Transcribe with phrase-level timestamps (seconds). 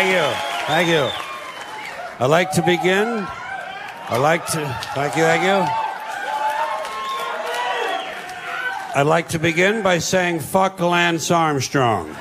[0.00, 0.22] Thank you.
[0.66, 1.10] Thank you.
[2.20, 3.26] I'd like to begin.
[4.08, 4.80] I'd like to.
[4.94, 5.24] Thank you.
[5.24, 5.66] Thank you.
[8.98, 12.14] I'd like to begin by saying fuck Lance Armstrong.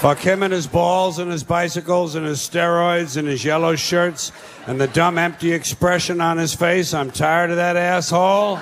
[0.00, 4.32] Fuck him and his balls and his bicycles and his steroids and his yellow shirts
[4.66, 6.92] and the dumb empty expression on his face.
[6.92, 8.58] I'm tired of that asshole.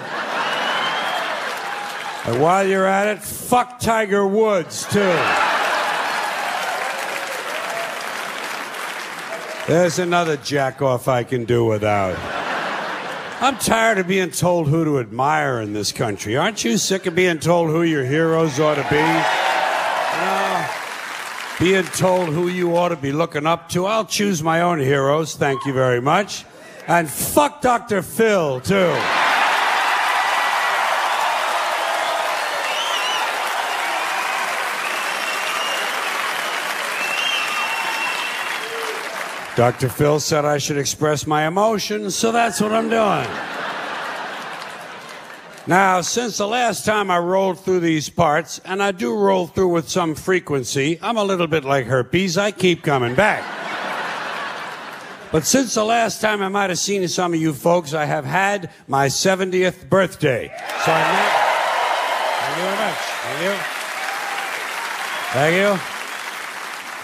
[2.26, 5.16] And while you're at it, fuck Tiger Woods, too.
[9.68, 12.16] There's another jackoff I can do without.
[13.40, 16.36] I'm tired of being told who to admire in this country.
[16.36, 18.96] Aren't you sick of being told who your heroes ought to be?
[20.16, 20.66] No.
[21.60, 23.86] Being told who you ought to be looking up to.
[23.86, 26.44] I'll choose my own heroes, thank you very much.
[26.88, 28.02] And fuck Dr.
[28.02, 28.96] Phil, too.
[39.56, 39.88] Dr.
[39.88, 43.26] Phil said I should express my emotions, so that's what I'm doing.
[45.66, 49.68] Now, since the last time I rolled through these parts, and I do roll through
[49.68, 53.42] with some frequency, I'm a little bit like herpes, I keep coming back.
[55.32, 58.26] But since the last time I might have seen some of you folks, I have
[58.26, 60.48] had my 70th birthday.
[60.84, 61.32] So I'm not...
[62.38, 62.96] Thank you very much.
[63.24, 63.56] Thank you.
[65.32, 65.95] Thank you.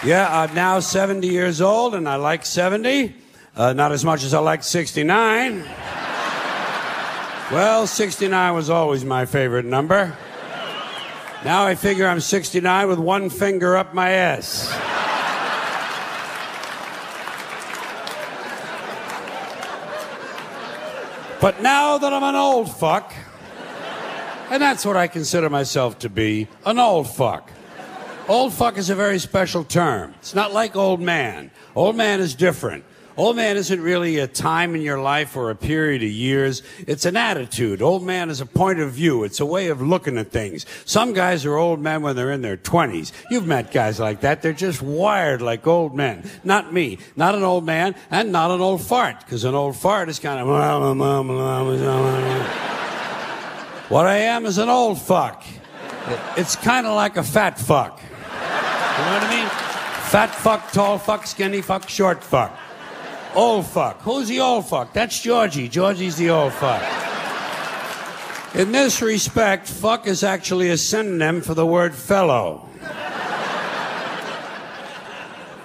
[0.05, 3.15] Yeah, I'm now 70 years old, and I like 70.
[3.55, 5.63] Uh, not as much as I like 69.
[7.49, 10.17] well, 69 was always my favorite number.
[11.45, 14.67] Now I figure I'm 69 with one finger up my ass.
[21.39, 23.13] But now that I'm an old fuck,
[24.49, 27.49] and that's what I consider myself to be an old fuck.
[28.29, 30.13] Old fuck is a very special term.
[30.19, 31.51] It's not like old man.
[31.75, 32.85] Old man is different.
[33.17, 36.63] Old man isn't really a time in your life or a period of years.
[36.87, 37.81] It's an attitude.
[37.81, 39.25] Old man is a point of view.
[39.25, 40.65] It's a way of looking at things.
[40.85, 43.11] Some guys are old men when they're in their 20s.
[43.29, 44.41] You've met guys like that.
[44.41, 46.23] They're just wired like old men.
[46.45, 46.99] Not me.
[47.17, 49.19] Not an old man and not an old fart.
[49.19, 50.47] Because an old fart is kind of.
[53.89, 55.43] what I am is an old fuck.
[56.35, 57.99] It's kind of like a fat fuck.
[58.97, 59.49] You know what I mean?
[60.11, 62.55] Fat fuck, tall fuck, skinny fuck, short fuck.
[63.33, 64.01] Old fuck.
[64.01, 64.93] Who's the old fuck?
[64.93, 65.67] That's Georgie.
[65.67, 66.83] Georgie's the old fuck.
[68.53, 72.69] In this respect, fuck is actually a synonym for the word fellow.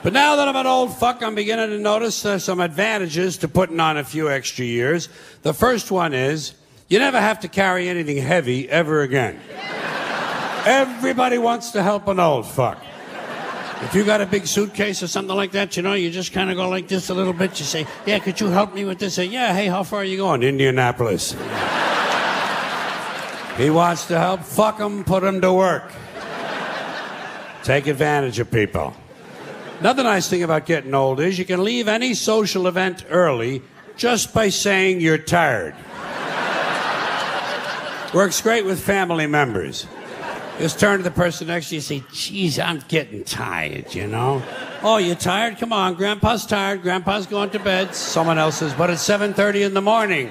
[0.02, 3.48] But now that I'm an old fuck, I'm beginning to notice uh, some advantages to
[3.48, 5.10] putting on a few extra years.
[5.42, 6.54] The first one is
[6.88, 9.38] you never have to carry anything heavy ever again.
[10.64, 12.82] Everybody wants to help an old fuck.
[13.82, 16.50] If you got a big suitcase or something like that, you know, you just kind
[16.50, 17.58] of go like this a little bit.
[17.60, 20.04] You say, "Yeah, could you help me with this?" Say, "Yeah, hey, how far are
[20.04, 21.36] you going?" Indianapolis.
[23.56, 24.42] he wants to help.
[24.42, 25.04] Fuck him.
[25.04, 25.92] Put him to work.
[27.62, 28.94] Take advantage of people.
[29.80, 33.62] Another nice thing about getting old is you can leave any social event early
[33.96, 35.74] just by saying you're tired.
[38.14, 39.86] Works great with family members.
[40.58, 44.08] Just turn to the person next to you and say, geez, I'm getting tired, you
[44.08, 44.42] know?
[44.82, 45.58] Oh, you're tired?
[45.58, 46.82] Come on, Grandpa's tired.
[46.82, 47.94] Grandpa's going to bed.
[47.94, 50.30] Someone else says, but it's 7.30 in the morning.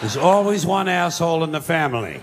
[0.00, 2.20] There's always one asshole in the family.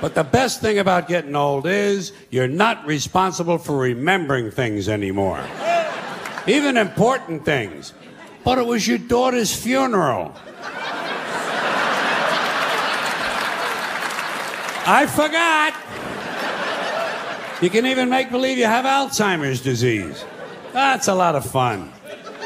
[0.00, 5.44] But the best thing about getting old is you're not responsible for remembering things anymore.
[6.46, 7.92] Even important things.
[8.44, 10.34] But it was your daughter's funeral.
[14.86, 15.72] I forgot.
[17.62, 20.22] You can even make believe you have Alzheimer's disease.
[20.74, 21.90] That's a lot of fun.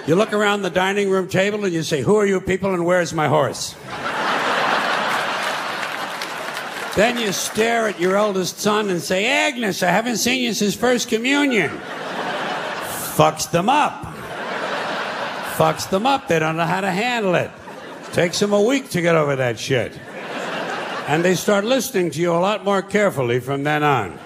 [0.07, 2.87] You look around the dining room table and you say, Who are you people and
[2.87, 3.75] where's my horse?
[6.95, 10.77] then you stare at your eldest son and say, Agnes, I haven't seen you since
[10.77, 11.71] First Communion.
[13.17, 14.05] Fucks them up.
[15.57, 16.29] Fucks them up.
[16.29, 17.51] They don't know how to handle it.
[18.13, 19.93] Takes them a week to get over that shit
[21.09, 24.19] and they start listening to you a lot more carefully from then on.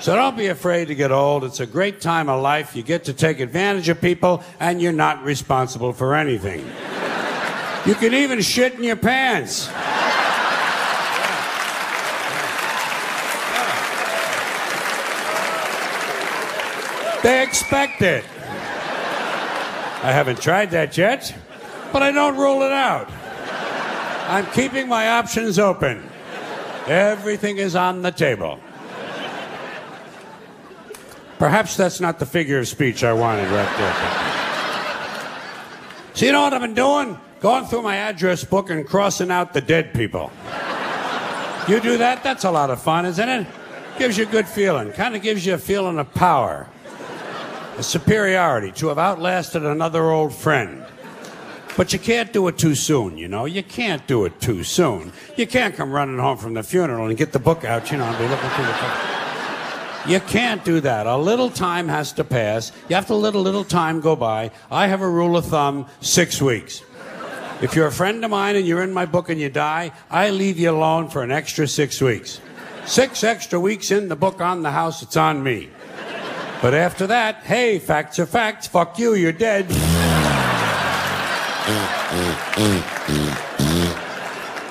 [0.00, 1.44] So don't be afraid to get old.
[1.44, 2.74] It's a great time of life.
[2.74, 6.66] You get to take advantage of people, and you're not responsible for anything.
[7.86, 9.68] You can even shit in your pants.
[17.22, 18.24] They expect it.
[20.02, 21.32] I haven't tried that yet,
[21.92, 23.08] but I don't rule it out.
[24.30, 26.08] I'm keeping my options open.
[26.86, 28.60] Everything is on the table.
[31.40, 33.96] Perhaps that's not the figure of speech I wanted right there.
[36.14, 37.18] So, you know what I've been doing?
[37.40, 40.30] Going through my address book and crossing out the dead people.
[41.66, 42.22] You do that?
[42.22, 43.48] That's a lot of fun, isn't it?
[43.98, 44.92] Gives you a good feeling.
[44.92, 46.68] Kind of gives you a feeling of power,
[47.78, 50.84] a superiority to have outlasted another old friend.
[51.76, 53.44] But you can't do it too soon, you know?
[53.44, 55.12] You can't do it too soon.
[55.36, 58.04] You can't come running home from the funeral and get the book out, you know,
[58.04, 59.10] and be looking through the book.
[60.06, 61.06] You can't do that.
[61.06, 62.72] A little time has to pass.
[62.88, 64.50] You have to let a little time go by.
[64.70, 66.82] I have a rule of thumb six weeks.
[67.60, 70.30] If you're a friend of mine and you're in my book and you die, I
[70.30, 72.40] leave you alone for an extra six weeks.
[72.86, 75.68] Six extra weeks in the book on the house, it's on me.
[76.62, 78.66] But after that, hey, facts are facts.
[78.66, 80.09] Fuck you, you're dead.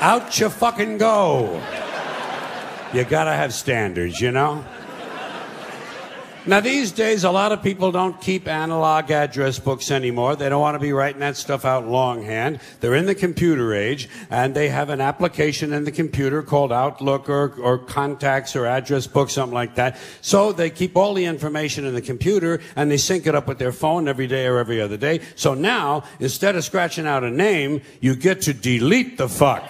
[0.01, 1.61] Out you fucking go.
[2.93, 4.63] You gotta have standards, you know?
[6.49, 10.35] Now, these days, a lot of people don't keep analog address books anymore.
[10.35, 12.59] They don't want to be writing that stuff out longhand.
[12.79, 17.29] They're in the computer age, and they have an application in the computer called Outlook
[17.29, 19.95] or, or Contacts or Address Book, something like that.
[20.21, 23.59] So they keep all the information in the computer, and they sync it up with
[23.59, 25.21] their phone every day or every other day.
[25.35, 29.69] So now, instead of scratching out a name, you get to delete the fuck.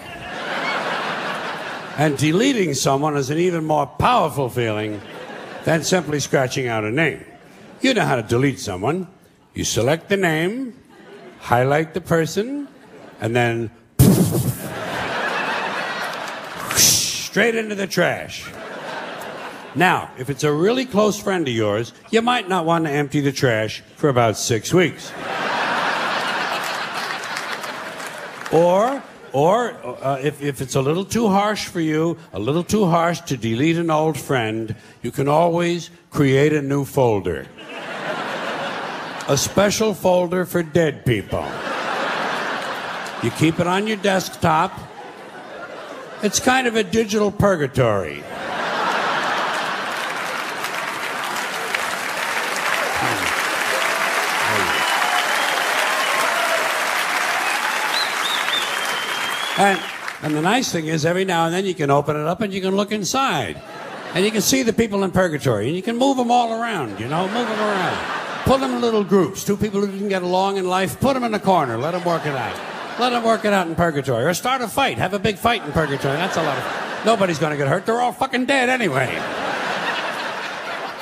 [1.98, 4.98] and deleting someone is an even more powerful feeling
[5.64, 7.24] than simply scratching out a name.
[7.80, 9.08] You know how to delete someone.
[9.54, 10.74] You select the name,
[11.40, 12.68] highlight the person,
[13.20, 13.70] and then
[16.76, 18.50] straight into the trash.
[19.74, 23.20] Now, if it's a really close friend of yours, you might not want to empty
[23.20, 25.12] the trash for about six weeks.
[28.52, 32.86] or or uh, if, if it's a little too harsh for you, a little too
[32.86, 37.46] harsh to delete an old friend, you can always create a new folder.
[39.28, 41.44] a special folder for dead people.
[43.22, 44.78] You keep it on your desktop.
[46.22, 48.22] It's kind of a digital purgatory.
[59.60, 59.78] And,
[60.22, 62.50] and the nice thing is, every now and then you can open it up and
[62.50, 63.60] you can look inside.
[64.14, 65.66] And you can see the people in purgatory.
[65.66, 68.44] And you can move them all around, you know, move them around.
[68.44, 69.44] Put them in little groups.
[69.44, 71.76] Two people who didn't get along in life, put them in a the corner.
[71.76, 72.58] Let them work it out.
[72.98, 74.24] Let them work it out in purgatory.
[74.24, 74.96] Or start a fight.
[74.96, 76.16] Have a big fight in purgatory.
[76.16, 77.04] That's a lot of.
[77.04, 77.84] Nobody's going to get hurt.
[77.84, 79.14] They're all fucking dead anyway.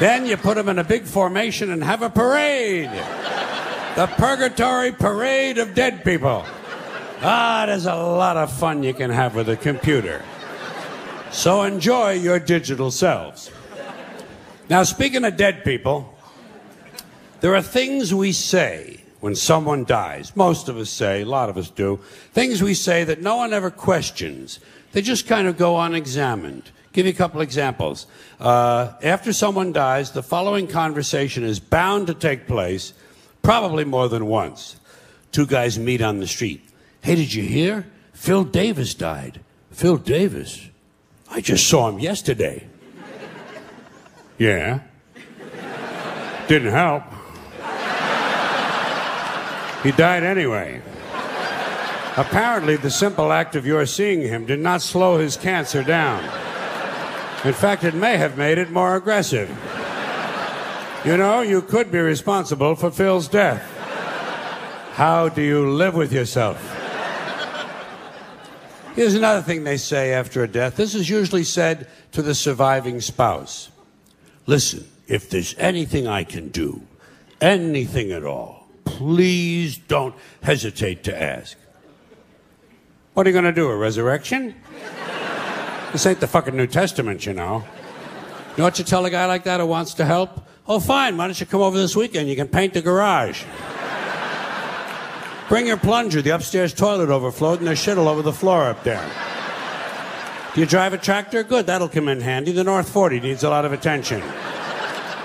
[0.01, 2.91] Then you put them in a big formation and have a parade.
[3.95, 6.45] The purgatory parade of dead people.
[7.21, 10.23] Ah, there's a lot of fun you can have with a computer.
[11.33, 13.51] So enjoy your digital selves.
[14.71, 16.17] Now, speaking of dead people,
[17.41, 20.37] there are things we say when someone dies.
[20.37, 21.99] Most of us say, a lot of us do,
[22.33, 24.61] things we say that no one ever questions.
[24.93, 26.71] They just kind of go unexamined.
[26.93, 28.07] Give you a couple examples.
[28.39, 32.93] Uh, after someone dies, the following conversation is bound to take place,
[33.43, 34.77] probably more than once.
[35.33, 36.68] Two guys meet on the street.
[37.03, 37.87] Hey, did you hear?
[38.13, 39.41] Phil Davis died.
[39.71, 40.69] Phil Davis?
[41.31, 42.67] I just saw him yesterday.
[44.39, 44.81] yeah.
[46.49, 47.03] Didn't help.
[49.83, 50.83] He died anyway.
[52.17, 56.25] Apparently, the simple act of your seeing him did not slow his cancer down.
[57.45, 59.49] In fact, it may have made it more aggressive.
[61.05, 63.63] You know, you could be responsible for Phil's death.
[64.95, 66.78] How do you live with yourself?
[68.95, 70.77] Here's another thing they say after a death.
[70.77, 73.71] This is usually said to the surviving spouse.
[74.47, 76.83] Listen, if there's anything I can do,
[77.41, 81.57] anything at all, please don't hesitate to ask.
[83.15, 84.55] What are you going to do, a resurrection?
[85.93, 87.65] This ain't the fucking New Testament, you know.
[88.51, 90.47] You know what you tell a guy like that who wants to help?
[90.67, 92.29] Oh, fine, why don't you come over this weekend?
[92.29, 93.45] You can paint the garage.
[95.49, 96.21] Bring your plunger.
[96.21, 99.11] The upstairs toilet overflowed and there's shit all over the floor up there.
[100.55, 101.43] Do you drive a tractor?
[101.43, 102.53] Good, that'll come in handy.
[102.53, 104.23] The North 40 needs a lot of attention.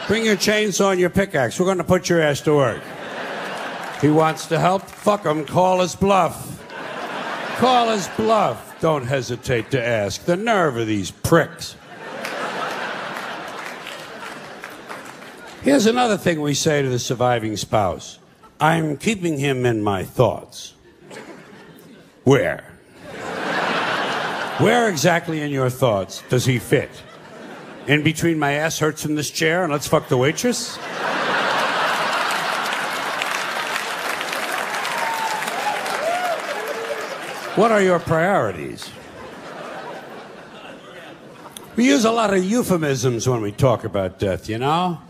[0.08, 1.60] Bring your chainsaw and your pickaxe.
[1.60, 2.82] We're going to put your ass to work.
[4.02, 5.46] He wants to help, fuck him.
[5.46, 6.62] Call his bluff.
[7.58, 8.80] Call his bluff.
[8.82, 10.26] Don't hesitate to ask.
[10.26, 11.76] The nerve of these pricks.
[15.62, 18.20] Here's another thing we say to the surviving spouse
[18.64, 20.74] I'm keeping him in my thoughts.
[22.24, 22.64] Where?
[24.60, 26.90] Where exactly in your thoughts does he fit?
[27.88, 30.78] In between my ass hurts from this chair and let's fuck the waitress?
[37.58, 38.90] What are your priorities?
[41.76, 45.02] We use a lot of euphemisms when we talk about death, you know?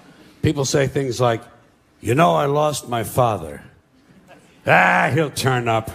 [0.42, 1.44] People say things like,
[2.04, 3.64] you know, I lost my father.
[4.68, 5.88] Ah, he'll turn up.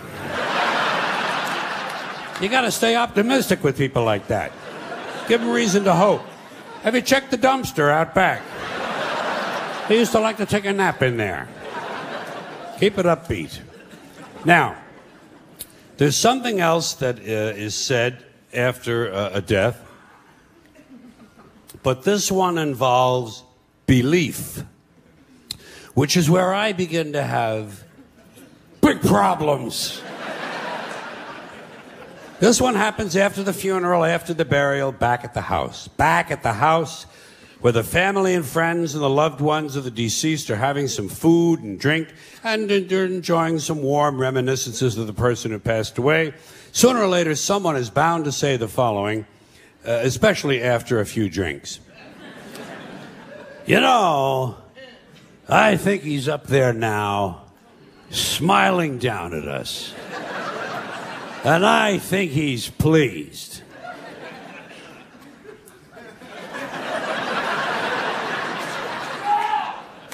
[2.41, 4.50] you gotta stay optimistic with people like that.
[5.29, 6.23] Give them reason to hope.
[6.83, 8.41] Have you checked the dumpster out back?
[9.88, 11.47] He used to like to take a nap in there.
[12.81, 13.61] Keep it upbeat.
[14.47, 14.79] Now,
[15.99, 18.25] there's something else that uh, is said
[18.55, 19.87] after uh, a death,
[21.83, 23.43] but this one involves
[23.85, 24.65] belief,
[25.99, 27.83] which is where I begin to have
[28.81, 30.00] big problems.
[32.38, 35.88] this one happens after the funeral, after the burial, back at the house.
[35.88, 37.05] Back at the house
[37.62, 41.09] where the family and friends and the loved ones of the deceased are having some
[41.09, 42.14] food and drink
[42.45, 46.33] and enjoying some warm reminiscences of the person who passed away.
[46.71, 49.26] Sooner or later, someone is bound to say the following,
[49.85, 51.81] uh, especially after a few drinks.
[53.67, 54.59] you know,
[55.49, 57.45] I think he's up there now,
[58.11, 59.95] smiling down at us.
[61.43, 63.62] And I think he's pleased.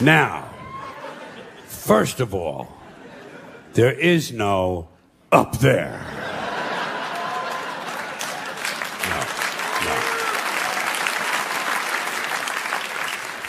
[0.00, 0.50] Now,
[1.66, 2.76] first of all,
[3.72, 4.88] there is no
[5.32, 6.13] up there.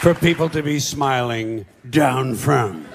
[0.06, 2.86] For people to be smiling down from.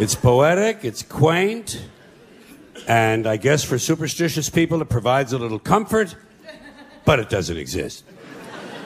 [0.00, 1.86] It's poetic, it's quaint,
[2.88, 6.16] and I guess for superstitious people, it provides a little comfort,
[7.04, 8.02] but it doesn't exist.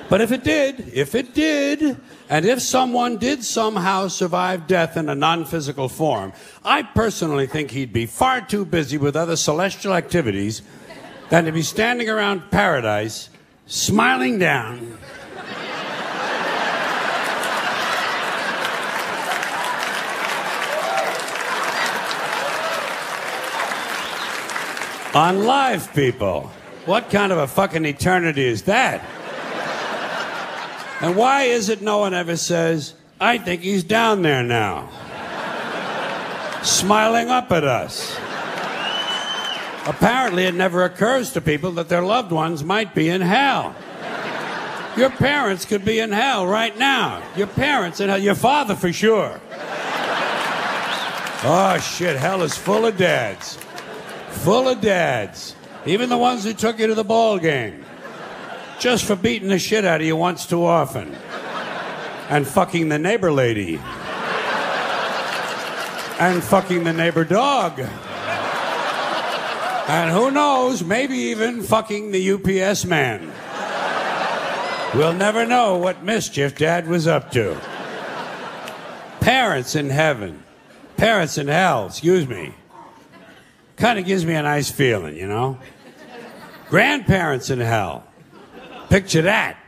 [0.09, 1.97] But if it did, if it did,
[2.29, 6.33] and if someone did somehow survive death in a non physical form,
[6.65, 10.63] I personally think he'd be far too busy with other celestial activities
[11.29, 13.31] than to be standing around paradise,
[13.67, 14.99] smiling down.
[25.17, 26.43] on live people.
[26.85, 29.03] What kind of a fucking eternity is that?
[31.01, 34.89] And why is it no one ever says, I think he's down there now?
[36.63, 38.17] Smiling up at us.
[39.87, 43.75] Apparently, it never occurs to people that their loved ones might be in hell.
[44.97, 47.23] Your parents could be in hell right now.
[47.37, 48.19] Your parents in hell.
[48.19, 49.41] Your father for sure.
[51.45, 52.17] Oh, shit.
[52.17, 53.59] Hell is full of dads
[54.37, 57.85] full of dads, even the ones who took you to the ball game,
[58.79, 61.15] just for beating the shit out of you once too often
[62.29, 63.81] and fucking the neighbor lady
[66.19, 67.79] and fucking the neighbor dog.
[69.89, 73.33] And who knows, maybe even fucking the UPS man.
[74.95, 77.61] We'll never know what mischief dad was up to.
[79.21, 80.43] Parents in heaven,
[80.97, 82.55] parents in hell, excuse me
[83.77, 85.59] kind of gives me a nice feeling, you know?
[86.69, 88.05] Grandparents in hell.
[88.89, 89.59] Picture that.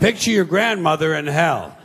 [0.00, 1.76] Picture your grandmother in hell.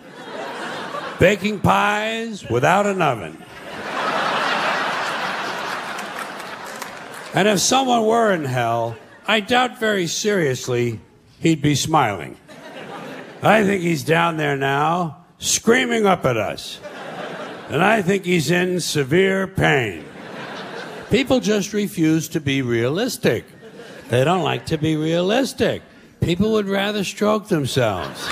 [1.19, 3.37] Baking pies without an oven.
[7.33, 10.99] And if someone were in hell, I doubt very seriously
[11.39, 12.35] he'd be smiling.
[13.41, 16.79] I think he's down there now, screaming up at us.
[17.69, 20.03] And I think he's in severe pain.
[21.09, 23.45] People just refuse to be realistic.
[24.09, 25.81] They don't like to be realistic.
[26.21, 28.29] People would rather stroke themselves.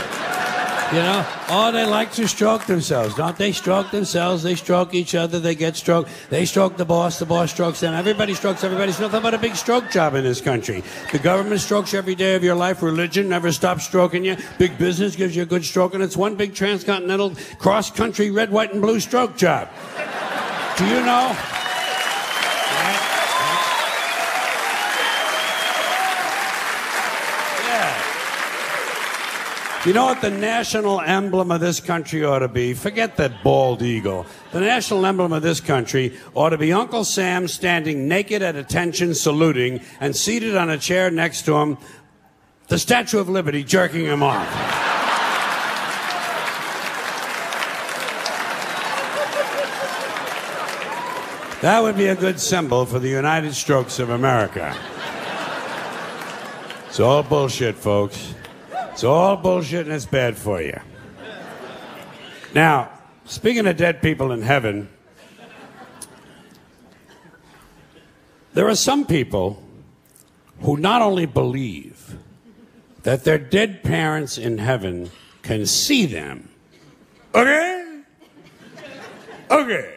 [0.91, 3.13] You know, oh, they like to stroke themselves.
[3.15, 4.41] Don't they stroke themselves?
[4.41, 5.39] They stroke each other.
[5.39, 6.09] They get stroked.
[6.29, 7.19] They stroke the boss.
[7.19, 7.93] The boss strokes them.
[7.93, 8.89] Everybody strokes everybody.
[8.89, 10.83] It's nothing but a big stroke job in this country.
[11.11, 12.81] The government strokes every day of your life.
[12.81, 14.37] Religion never stops stroking you.
[14.57, 18.71] Big business gives you a good stroke, and it's one big transcontinental cross-country red, white,
[18.71, 19.67] and blue stroke job.
[20.77, 21.37] Do you know?
[29.85, 32.73] You know what the national emblem of this country ought to be?
[32.73, 34.25] Forget that bald eagle.
[34.51, 39.15] The national emblem of this country ought to be Uncle Sam standing naked at attention,
[39.15, 41.77] saluting, and seated on a chair next to him,
[42.67, 44.45] the Statue of Liberty jerking him off.
[51.61, 54.75] That would be a good symbol for the United Strokes of America.
[56.89, 58.33] It's all bullshit, folks.
[58.99, 60.77] It's all bullshit and it's bad for you.
[62.53, 62.91] Now,
[63.23, 64.89] speaking of dead people in heaven,
[68.53, 69.63] there are some people
[70.63, 72.17] who not only believe
[73.03, 75.11] that their dead parents in heaven
[75.43, 76.49] can see them.
[77.33, 78.01] Okay?
[79.49, 79.95] Okay.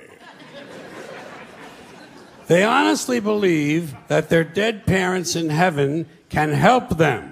[2.47, 7.32] They honestly believe that their dead parents in heaven can help them.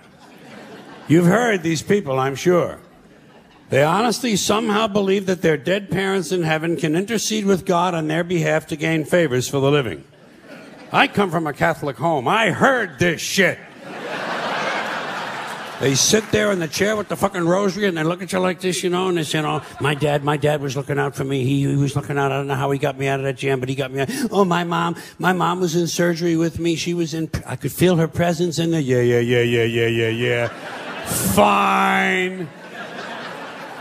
[1.11, 2.79] You've heard these people, I'm sure.
[3.69, 8.07] They honestly somehow believe that their dead parents in heaven can intercede with God on
[8.07, 10.05] their behalf to gain favors for the living.
[10.93, 12.29] I come from a Catholic home.
[12.29, 13.59] I heard this shit.
[15.81, 18.39] They sit there in the chair with the fucking rosary and they look at you
[18.39, 21.17] like this, you know, and they say, oh, my dad, my dad was looking out
[21.17, 21.43] for me.
[21.43, 22.31] He, he was looking out.
[22.31, 24.03] I don't know how he got me out of that jam, but he got me
[24.03, 24.11] out.
[24.31, 26.77] Oh, my mom, my mom was in surgery with me.
[26.77, 28.81] She was in, I could feel her presence in there.
[28.81, 30.90] Yeah, yeah, yeah, yeah, yeah, yeah, yeah.
[31.07, 32.49] Fine.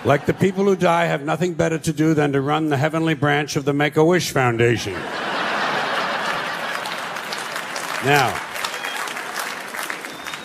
[0.05, 3.15] Like the people who die have nothing better to do than to run the heavenly
[3.15, 4.93] branch of the Make a Wish Foundation.
[8.05, 8.33] Now,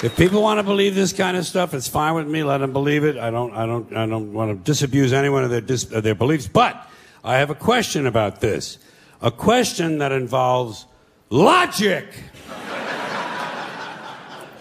[0.02, 2.42] if people want to believe this kind of stuff, it's fine with me.
[2.42, 3.16] Let them believe it.
[3.16, 6.16] I don't, I don't, I don't want to disabuse anyone of their, dis, of their
[6.16, 6.48] beliefs.
[6.48, 6.86] But
[7.22, 8.78] I have a question about this.
[9.22, 10.84] A question that involves
[11.30, 12.06] logic.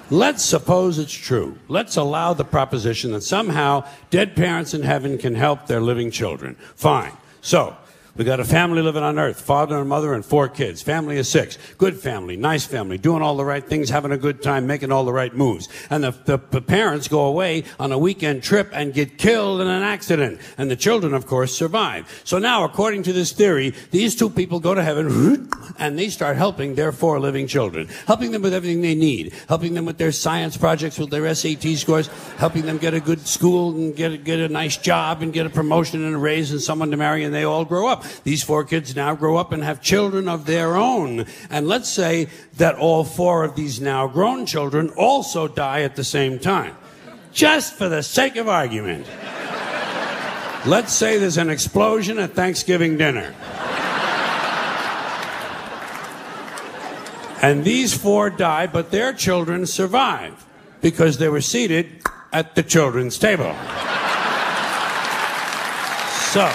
[0.09, 1.57] Let's suppose it's true.
[1.67, 6.55] Let's allow the proposition that somehow dead parents in heaven can help their living children.
[6.75, 7.13] Fine.
[7.41, 7.75] So,
[8.15, 10.83] we got a family living on earth, father and mother and four kids.
[10.83, 11.57] Family of six.
[11.79, 15.03] Good family, nice family, doing all the right things, having a good time, making all
[15.03, 15.67] the right moves.
[15.89, 19.67] And the, the, the, parents go away on a weekend trip and get killed in
[19.67, 20.39] an accident.
[20.59, 22.21] And the children, of course, survive.
[22.23, 25.49] So now, according to this theory, these two people go to heaven
[25.79, 29.73] and they start helping their four living children, helping them with everything they need, helping
[29.73, 33.75] them with their science projects, with their SAT scores, helping them get a good school
[33.75, 36.91] and get get a nice job and get a promotion and a raise and someone
[36.91, 38.02] to marry and they all grow up.
[38.23, 41.25] These four kids now grow up and have children of their own.
[41.49, 46.03] And let's say that all four of these now grown children also die at the
[46.03, 46.75] same time.
[47.31, 49.07] Just for the sake of argument.
[50.65, 53.33] Let's say there's an explosion at Thanksgiving dinner.
[57.41, 60.45] And these four die, but their children survive
[60.79, 63.53] because they were seated at the children's table.
[66.31, 66.49] So,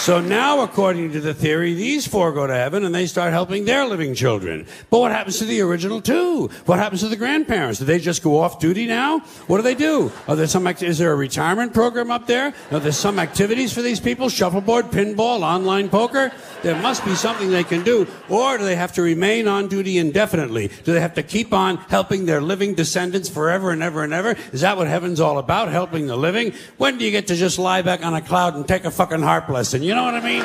[0.00, 3.66] so now, according to the theory, these four go to heaven and they start helping
[3.66, 4.66] their living children.
[4.88, 6.48] But what happens to the original two?
[6.64, 7.80] What happens to the grandparents?
[7.80, 9.18] Do they just go off duty now?
[9.46, 10.10] What do they do?
[10.26, 10.66] Are there some?
[10.66, 12.54] Is there a retirement program up there?
[12.70, 14.30] Are there some activities for these people?
[14.30, 16.32] Shuffleboard, pinball, online poker?
[16.62, 18.06] There must be something they can do.
[18.30, 20.68] Or do they have to remain on duty indefinitely?
[20.84, 24.34] Do they have to keep on helping their living descendants forever and ever and ever?
[24.52, 25.68] Is that what heaven's all about?
[25.68, 26.54] Helping the living?
[26.78, 29.20] When do you get to just lie back on a cloud and take a fucking
[29.20, 29.82] harp lesson?
[29.90, 30.44] You know what I mean?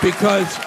[0.00, 0.58] Because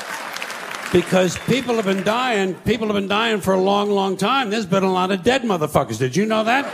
[0.94, 2.54] because people have been dying.
[2.54, 4.52] People have been dying for a long, long time.
[4.52, 5.98] There's been a lot of dead motherfuckers.
[5.98, 6.66] Did you know that?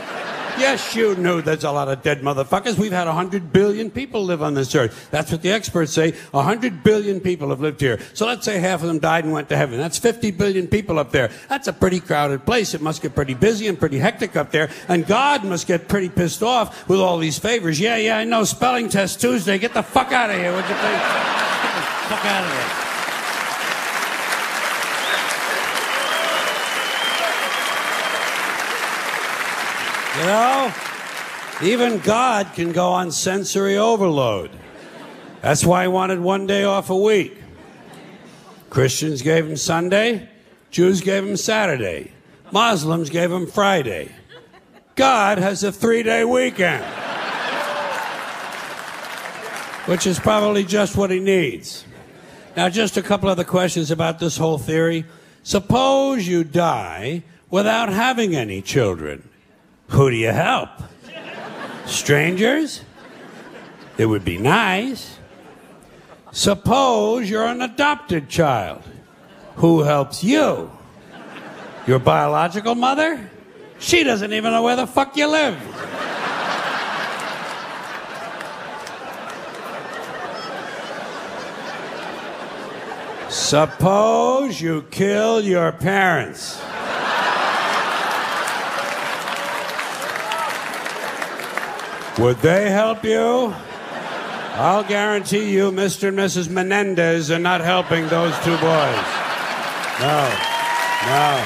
[0.58, 2.78] Yes, you know there's a lot of dead motherfuckers.
[2.78, 5.10] We've had 100 billion people live on this earth.
[5.12, 6.12] That's what the experts say.
[6.32, 8.00] 100 billion people have lived here.
[8.14, 9.78] So let's say half of them died and went to heaven.
[9.78, 11.32] That's 50 billion people up there.
[11.50, 12.74] That's a pretty crowded place.
[12.74, 14.70] It must get pretty busy and pretty hectic up there.
[14.88, 17.80] And God must get pretty pissed off with all these favors.
[17.80, 18.44] Yeah, yeah, I know.
[18.44, 19.58] Spelling test Tuesday.
[19.58, 21.02] Get the fuck out of here, would you please?
[21.62, 22.83] Get the fuck out of here.
[30.18, 30.74] You know,
[31.64, 34.52] even God can go on sensory overload.
[35.42, 37.36] That's why he wanted one day off a week.
[38.70, 40.30] Christians gave him Sunday,
[40.72, 42.12] Jews gave him Saturday,
[42.52, 44.12] Muslims gave him Friday.
[44.96, 46.86] God has a three day weekend,
[49.86, 51.86] which is probably just what he needs.
[52.56, 55.06] Now, just a couple other questions about this whole theory.
[55.42, 59.28] Suppose you die without having any children.
[59.90, 60.70] Who do you help?
[61.86, 62.82] Strangers?
[63.98, 65.18] It would be nice.
[66.32, 68.82] Suppose you're an adopted child.
[69.58, 70.72] Who helps you?
[71.86, 73.30] Your biological mother?
[73.78, 75.58] She doesn't even know where the fuck you live.
[83.30, 86.62] Suppose you kill your parents.
[92.20, 93.54] Would they help you?
[94.56, 96.10] I'll guarantee you, Mr.
[96.10, 96.48] and Mrs.
[96.48, 99.04] Menendez are not helping those two boys.
[100.00, 100.30] No,
[101.08, 101.46] no.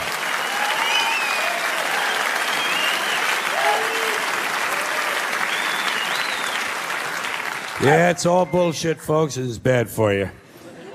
[7.79, 9.37] Yeah, it's all bullshit, folks.
[9.37, 10.29] It's bad for you.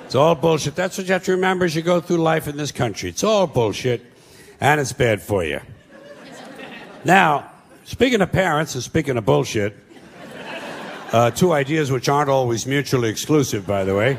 [0.04, 0.74] It's all bullshit.
[0.74, 3.08] That's what you have to remember as you go through life in this country.
[3.08, 4.02] It's all bullshit,
[4.60, 5.60] and it's bad for you.
[7.04, 7.51] Now,
[7.92, 9.76] speaking of parents and speaking of bullshit,
[11.12, 14.18] uh, two ideas which aren't always mutually exclusive, by the way.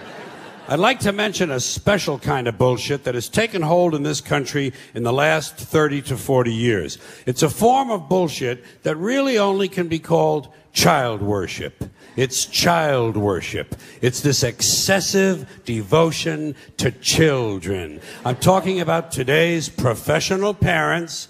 [0.67, 4.21] I'd like to mention a special kind of bullshit that has taken hold in this
[4.21, 6.99] country in the last 30 to 40 years.
[7.25, 11.83] It's a form of bullshit that really only can be called child worship.
[12.15, 13.75] It's child worship.
[14.01, 18.01] It's this excessive devotion to children.
[18.23, 21.27] I'm talking about today's professional parents,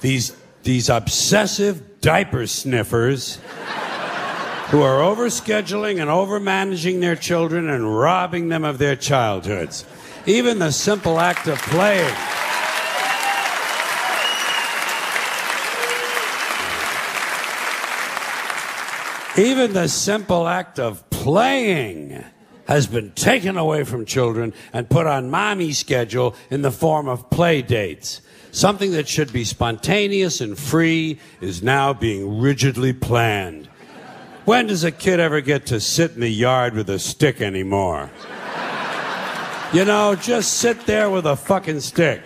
[0.00, 3.38] these, these obsessive diaper sniffers
[4.68, 9.84] who are overscheduling and overmanaging their children and robbing them of their childhoods.
[10.26, 12.14] Even the simple act of playing.
[19.36, 22.24] Even the simple act of playing
[22.66, 27.28] has been taken away from children and put on mommy's schedule in the form of
[27.30, 28.20] play dates.
[28.50, 33.66] Something that should be spontaneous and free is now being rigidly planned.
[34.44, 38.10] When does a kid ever get to sit in the yard with a stick anymore?
[39.72, 42.22] You know, just sit there with a fucking stick.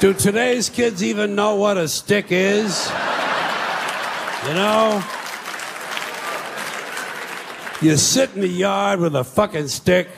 [0.00, 2.90] Do today's kids even know what a stick is?
[4.48, 5.02] You know?
[7.84, 10.08] You sit in the yard with a fucking stick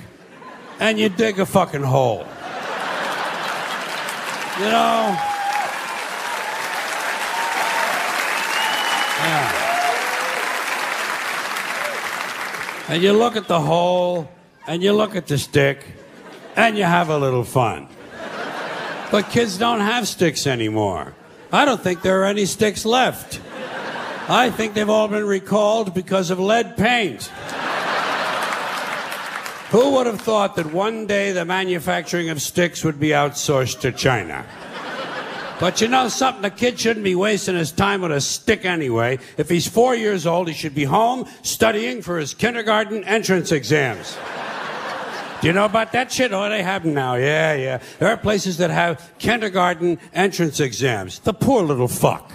[0.78, 2.24] and you dig a fucking hole.
[4.60, 5.16] You know?
[9.18, 9.62] Yeah.
[12.88, 14.30] And you look at the hole
[14.68, 15.84] and you look at the stick
[16.54, 17.88] and you have a little fun.
[19.10, 21.16] But kids don't have sticks anymore.
[21.52, 23.40] I don't think there are any sticks left.
[24.28, 27.30] I think they've all been recalled because of lead paint.
[29.70, 33.92] Who would have thought that one day the manufacturing of sticks would be outsourced to
[33.92, 34.44] China?
[35.58, 36.42] But you know something?
[36.42, 39.18] the kid shouldn't be wasting his time with a stick anyway.
[39.38, 44.18] If he's four years old, he should be home studying for his kindergarten entrance exams.
[45.40, 46.32] Do you know about that shit?
[46.32, 47.14] Oh, they have them now.
[47.14, 47.78] Yeah, yeah.
[47.98, 51.20] There are places that have kindergarten entrance exams.
[51.20, 52.32] The poor little fuck.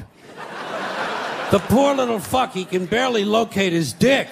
[1.52, 4.30] The poor little fuck, he can barely locate his dick.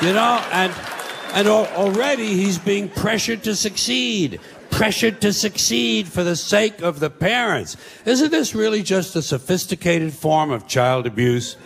[0.00, 0.72] You know, and
[1.34, 4.40] and already he's being pressured to succeed.
[4.70, 7.76] Pressured to succeed for the sake of the parents.
[8.06, 11.56] Isn't this really just a sophisticated form of child abuse?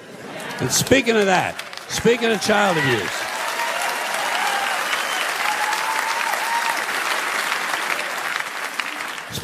[0.58, 1.54] And speaking of that,
[1.88, 3.33] speaking of child abuse,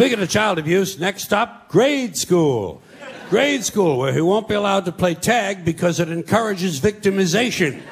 [0.01, 2.81] Speaking of child abuse, next stop, grade school.
[3.29, 7.83] Grade school, where he won't be allowed to play tag because it encourages victimization.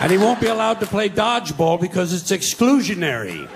[0.00, 3.48] And he won't be allowed to play dodgeball because it's exclusionary.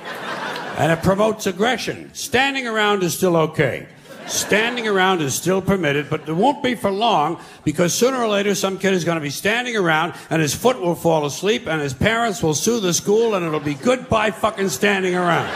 [0.78, 2.14] And it promotes aggression.
[2.14, 3.88] Standing around is still okay.
[4.28, 8.54] Standing around is still permitted, but it won't be for long because sooner or later
[8.54, 11.82] some kid is going to be standing around and his foot will fall asleep and
[11.82, 15.48] his parents will sue the school and it'll be goodbye fucking standing around.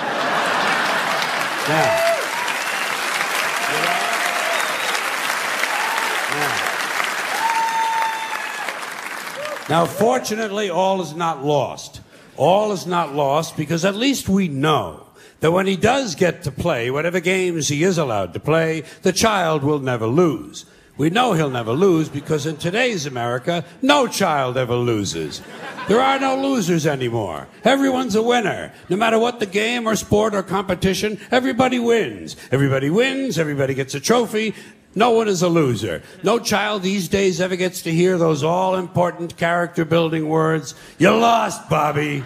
[9.69, 12.01] Now, fortunately, all is not lost.
[12.37, 15.07] All is not lost because at least we know
[15.41, 19.13] that when he does get to play whatever games he is allowed to play, the
[19.13, 20.65] child will never lose.
[20.99, 25.41] We know he'll never lose because in today's America, no child ever loses.
[25.89, 27.49] There are no losers anymore.
[27.65, 28.73] Everyone's a winner.
[28.89, 32.37] No matter what the game or sport or competition, everybody wins.
[32.51, 34.55] Everybody wins, everybody gets a trophy.
[34.95, 36.03] No one is a loser.
[36.23, 40.75] No child these days ever gets to hear those all important character building words.
[40.99, 42.23] You lost, Bobby.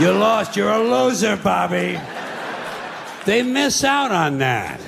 [0.00, 0.56] You lost.
[0.56, 2.00] You're a loser, Bobby.
[3.24, 4.80] They miss out on that.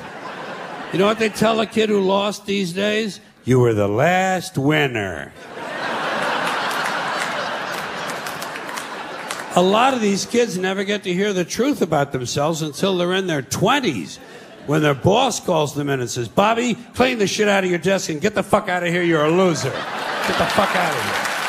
[0.93, 3.21] You know what they tell a kid who lost these days?
[3.45, 5.33] You were the last winner.
[9.57, 13.15] a lot of these kids never get to hear the truth about themselves until they're
[13.15, 14.19] in their 20s.
[14.67, 17.79] When their boss calls them in and says, Bobby, clean the shit out of your
[17.79, 19.71] desk and get the fuck out of here, you're a loser.
[19.71, 21.40] Get the fuck out of here.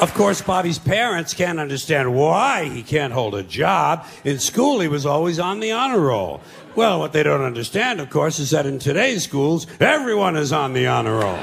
[0.00, 4.06] Of course, Bobby's parents can't understand why he can't hold a job.
[4.24, 6.40] In school, he was always on the honor roll.
[6.74, 10.72] Well, what they don't understand, of course, is that in today's schools, everyone is on
[10.72, 11.38] the honor roll.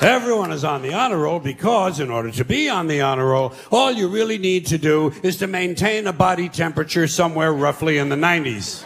[0.00, 3.54] Everyone is on the honor roll because, in order to be on the honor roll,
[3.72, 8.08] all you really need to do is to maintain a body temperature somewhere roughly in
[8.08, 8.84] the 90s.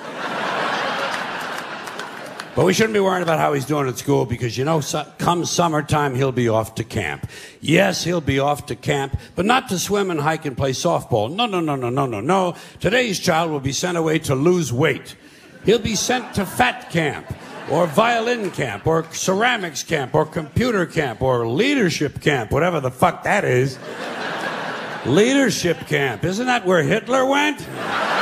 [2.55, 5.03] But we shouldn't be worrying about how he's doing at school because, you know, su-
[5.19, 7.29] come summertime, he'll be off to camp.
[7.61, 11.35] Yes, he'll be off to camp, but not to swim and hike and play softball.
[11.35, 12.55] No, no, no, no, no, no, no.
[12.79, 15.17] Today's child will be sent away to lose weight.
[15.64, 17.27] He'll be sent to fat camp,
[17.71, 23.25] or violin camp, or ceramics camp, or computer camp, or leadership camp, whatever the fuck
[23.25, 23.79] that is.
[25.07, 26.23] leadership camp.
[26.23, 27.67] Isn't that where Hitler went?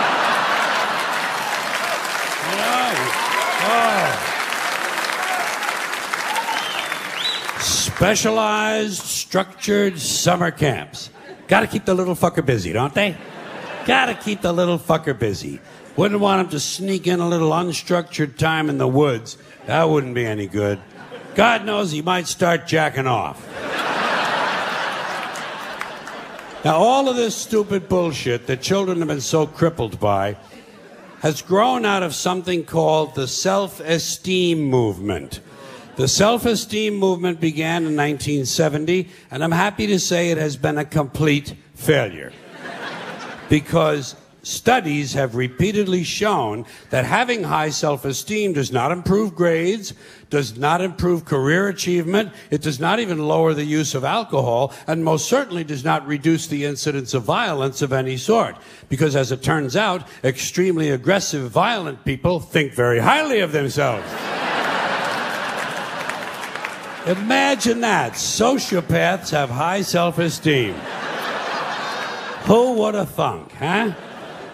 [7.83, 11.11] Specialized, structured summer camps.
[11.49, 13.17] Gotta keep the little fucker busy, don't they?
[13.87, 15.61] Gotta keep the little fucker busy.
[15.97, 19.37] Wouldn't want him to sneak in a little unstructured time in the woods.
[19.67, 20.79] That wouldn't be any good.
[21.35, 23.45] God knows he might start jacking off.
[26.65, 30.37] now, all of this stupid bullshit that children have been so crippled by
[31.19, 35.41] has grown out of something called the self esteem movement.
[35.97, 40.79] The self esteem movement began in 1970, and I'm happy to say it has been
[40.79, 42.33] a complete failure.
[43.51, 49.93] because studies have repeatedly shown that having high self esteem does not improve grades,
[50.31, 55.05] does not improve career achievement, it does not even lower the use of alcohol, and
[55.05, 58.57] most certainly does not reduce the incidence of violence of any sort.
[58.89, 64.11] Because as it turns out, extremely aggressive, violent people think very highly of themselves.
[67.07, 68.13] Imagine that.
[68.13, 70.75] Sociopaths have high self esteem.
[72.45, 73.93] Who would have thunk, huh?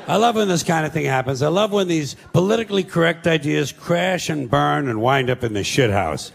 [0.07, 1.43] I love when this kind of thing happens.
[1.43, 5.61] I love when these politically correct ideas crash and burn and wind up in the
[5.61, 6.31] shithouse.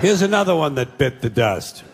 [0.00, 1.84] Here's another one that bit the dust.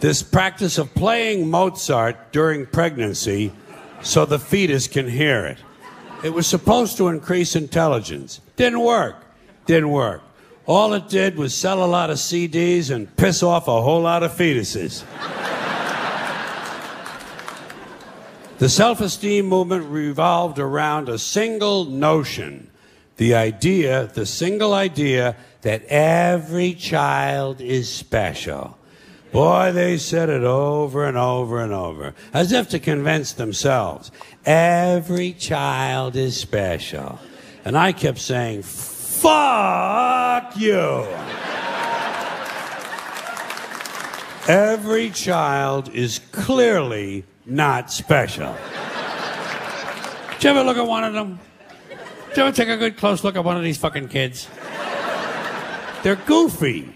[0.00, 3.52] This practice of playing Mozart during pregnancy
[4.02, 5.58] so the fetus can hear it.
[6.24, 8.40] It was supposed to increase intelligence.
[8.56, 9.16] Didn't work.
[9.66, 10.22] Didn't work.
[10.66, 14.22] All it did was sell a lot of CDs and piss off a whole lot
[14.22, 15.04] of fetuses.
[18.58, 22.70] the self esteem movement revolved around a single notion
[23.16, 28.76] the idea, the single idea that every child is special.
[29.30, 34.10] Boy, they said it over and over and over, as if to convince themselves.
[34.44, 37.18] Every child is special.
[37.64, 38.62] And I kept saying,
[39.22, 41.06] Fuck you.
[44.48, 48.52] Every child is clearly not special.
[50.32, 51.38] Did you ever look at one of them?
[52.30, 54.48] Did you ever take a good close look at one of these fucking kids?
[56.02, 56.92] They're goofy.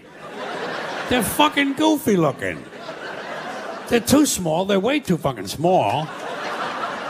[1.07, 2.61] They're fucking goofy looking.
[3.87, 4.65] They're too small.
[4.65, 6.09] They're way too fucking small.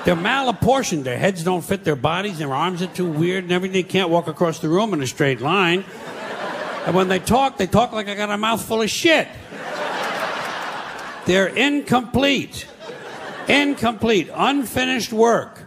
[0.08, 1.04] They're malapportioned.
[1.04, 2.38] Their heads don't fit their bodies.
[2.38, 3.84] Their arms are too weird and everything.
[3.84, 5.84] Can't walk across the room in a straight line.
[6.86, 9.28] And when they talk, they talk like I got a mouthful of shit.
[11.26, 12.68] They're incomplete.
[13.50, 14.30] Incomplete.
[14.34, 15.64] Unfinished work.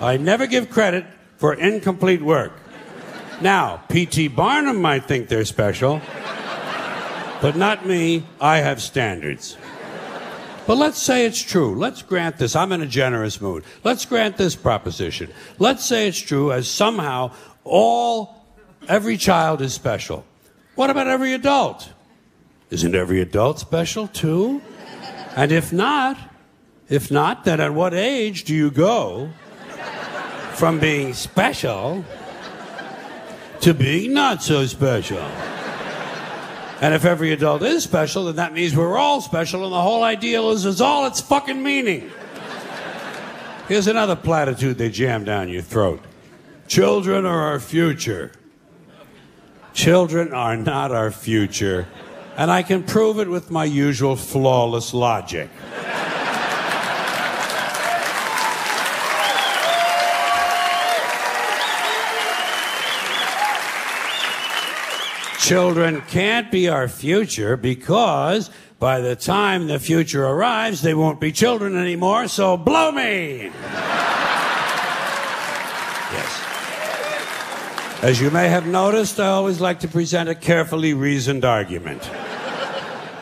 [0.00, 1.04] I never give credit
[1.38, 2.52] for incomplete work.
[3.40, 4.28] Now, P.T.
[4.28, 6.00] Barnum might think they're special,
[7.42, 8.24] but not me.
[8.40, 9.56] I have standards.
[10.66, 11.74] But let's say it's true.
[11.74, 12.56] Let's grant this.
[12.56, 13.64] I'm in a generous mood.
[13.82, 15.30] Let's grant this proposition.
[15.58, 17.32] Let's say it's true as somehow
[17.64, 18.46] all,
[18.88, 20.24] every child is special.
[20.74, 21.90] What about every adult?
[22.70, 24.62] Isn't every adult special too?
[25.36, 26.16] And if not,
[26.88, 29.30] if not, then at what age do you go
[30.54, 32.04] from being special
[33.60, 35.22] to being not so special?
[36.84, 40.02] And if every adult is special, then that means we're all special, and the whole
[40.02, 42.10] ideal is, is all its fucking meaning.
[43.68, 46.02] Here's another platitude they jam down your throat
[46.68, 48.32] Children are our future.
[49.72, 51.88] Children are not our future.
[52.36, 55.48] And I can prove it with my usual flawless logic.
[65.44, 71.32] Children can't be our future because by the time the future arrives, they won't be
[71.32, 73.52] children anymore, so blow me!
[76.12, 76.40] yes.
[78.00, 82.10] As you may have noticed, I always like to present a carefully reasoned argument.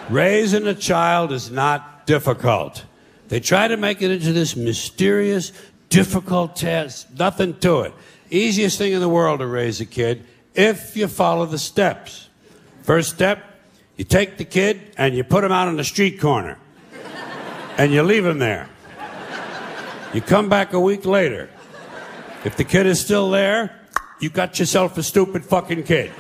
[0.08, 2.84] Raising a child is not difficult.
[3.30, 5.50] They try to make it into this mysterious,
[5.88, 7.18] difficult test.
[7.18, 7.92] Nothing to it.
[8.30, 12.28] Easiest thing in the world to raise a kid if you follow the steps.
[12.82, 13.44] First step,
[13.96, 16.58] you take the kid and you put him out on the street corner.
[17.78, 18.68] and you leave him there.
[20.12, 21.48] You come back a week later.
[22.44, 23.80] If the kid is still there,
[24.20, 26.12] you got yourself a stupid fucking kid.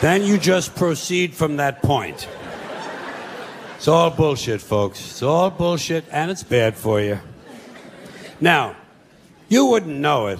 [0.00, 2.26] then you just proceed from that point.
[3.82, 5.00] It's all bullshit, folks.
[5.00, 7.18] It's all bullshit, and it's bad for you.
[8.40, 8.76] Now,
[9.48, 10.38] you wouldn't know it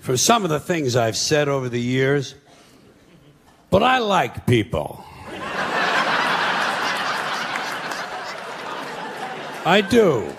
[0.00, 2.34] from some of the things I've said over the years,
[3.70, 5.02] but I like people.
[9.64, 10.30] I do.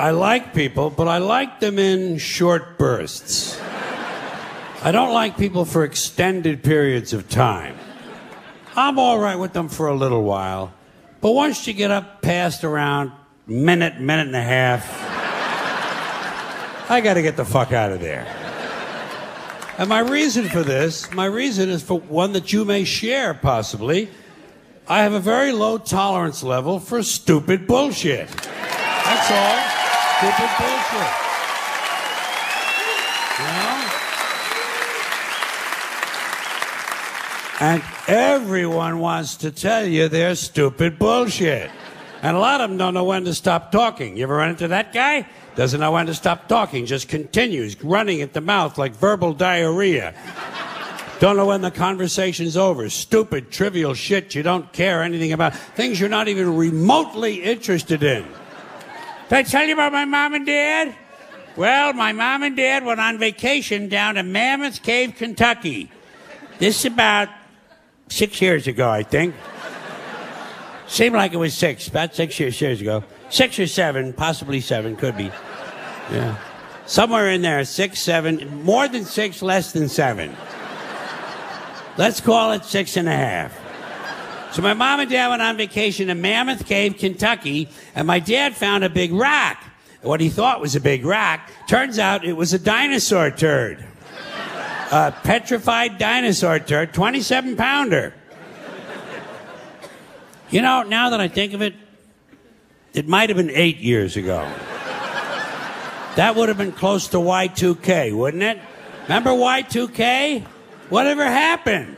[0.00, 3.56] I like people, but I like them in short bursts.
[4.82, 7.78] I don't like people for extended periods of time.
[8.74, 10.72] I'm all right with them for a little while,
[11.20, 13.12] but once you get up past around
[13.46, 14.88] minute, minute and a half,
[16.90, 18.26] I got to get the fuck out of there.
[19.78, 24.08] And my reason for this, my reason is for one that you may share possibly.
[24.88, 28.28] I have a very low tolerance level for stupid bullshit.
[28.28, 29.58] That's all.
[30.18, 31.12] Stupid bullshit.
[33.38, 33.72] You know?
[37.62, 41.70] And everyone wants to tell you their stupid bullshit.
[42.20, 44.16] And a lot of them don't know when to stop talking.
[44.16, 45.28] You ever run into that guy?
[45.54, 50.12] Doesn't know when to stop talking, just continues running at the mouth like verbal diarrhea.
[51.20, 52.90] Don't know when the conversation's over.
[52.90, 55.54] Stupid, trivial shit you don't care anything about.
[55.54, 58.24] Things you're not even remotely interested in.
[59.28, 60.96] Did I tell you about my mom and dad?
[61.56, 65.92] Well, my mom and dad went on vacation down to Mammoth Cave, Kentucky.
[66.58, 67.28] This is about
[68.12, 69.34] six years ago, I think.
[70.86, 73.02] Seemed like it was six, about six years, years ago.
[73.30, 75.30] Six or seven, possibly seven, could be.
[76.10, 76.36] Yeah.
[76.84, 80.36] Somewhere in there, six, seven, more than six, less than seven.
[81.96, 83.58] Let's call it six and a half.
[84.52, 88.54] So my mom and dad went on vacation to Mammoth Cave, Kentucky, and my dad
[88.54, 89.64] found a big rock.
[90.02, 93.86] What he thought was a big rock, turns out it was a dinosaur turd.
[94.92, 98.12] A petrified dinosaur turd, 27 pounder.
[100.50, 101.74] You know, now that I think of it,
[102.92, 104.46] it might have been eight years ago.
[106.16, 108.58] That would have been close to Y2K, wouldn't it?
[109.04, 110.42] Remember Y2K?
[110.90, 111.96] Whatever happened?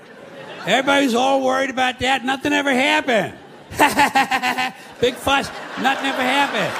[0.64, 2.24] Everybody's all worried about that.
[2.24, 3.34] Nothing ever happened.
[5.00, 5.50] Big fuss.
[5.80, 6.72] Nothing ever happened.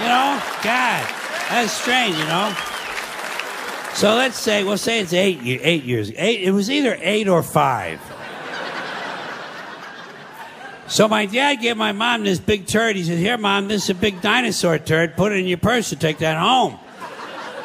[0.00, 0.40] You know?
[0.64, 1.06] God,
[1.50, 2.56] that's strange, you know?
[3.94, 6.10] So let's say, we'll say it's eight, eight years.
[6.16, 8.00] Eight, it was either eight or five.
[10.90, 12.96] So my dad gave my mom this big turd.
[12.96, 15.16] He said, Here, mom, this is a big dinosaur turd.
[15.16, 16.80] Put it in your purse and take that home.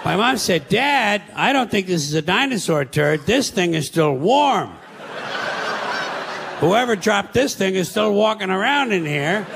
[0.05, 3.25] My mom said, Dad, I don't think this is a dinosaur turd.
[3.25, 4.69] This thing is still warm.
[6.59, 9.47] Whoever dropped this thing is still walking around in here,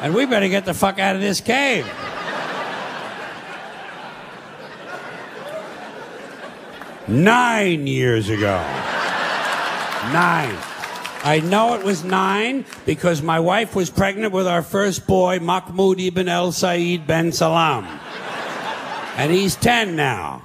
[0.00, 1.86] and we better get the fuck out of this cave.
[7.08, 8.58] Nine years ago.
[10.12, 10.56] Nine.
[11.24, 15.98] I know it was nine because my wife was pregnant with our first boy, Mahmoud
[16.00, 17.86] ibn El Said ben Salam.
[19.16, 20.42] And he's 10 now.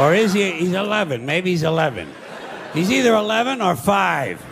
[0.00, 0.50] Or is he?
[0.52, 1.26] He's 11.
[1.26, 2.08] Maybe he's 11.
[2.72, 4.44] He's either 11 or 5.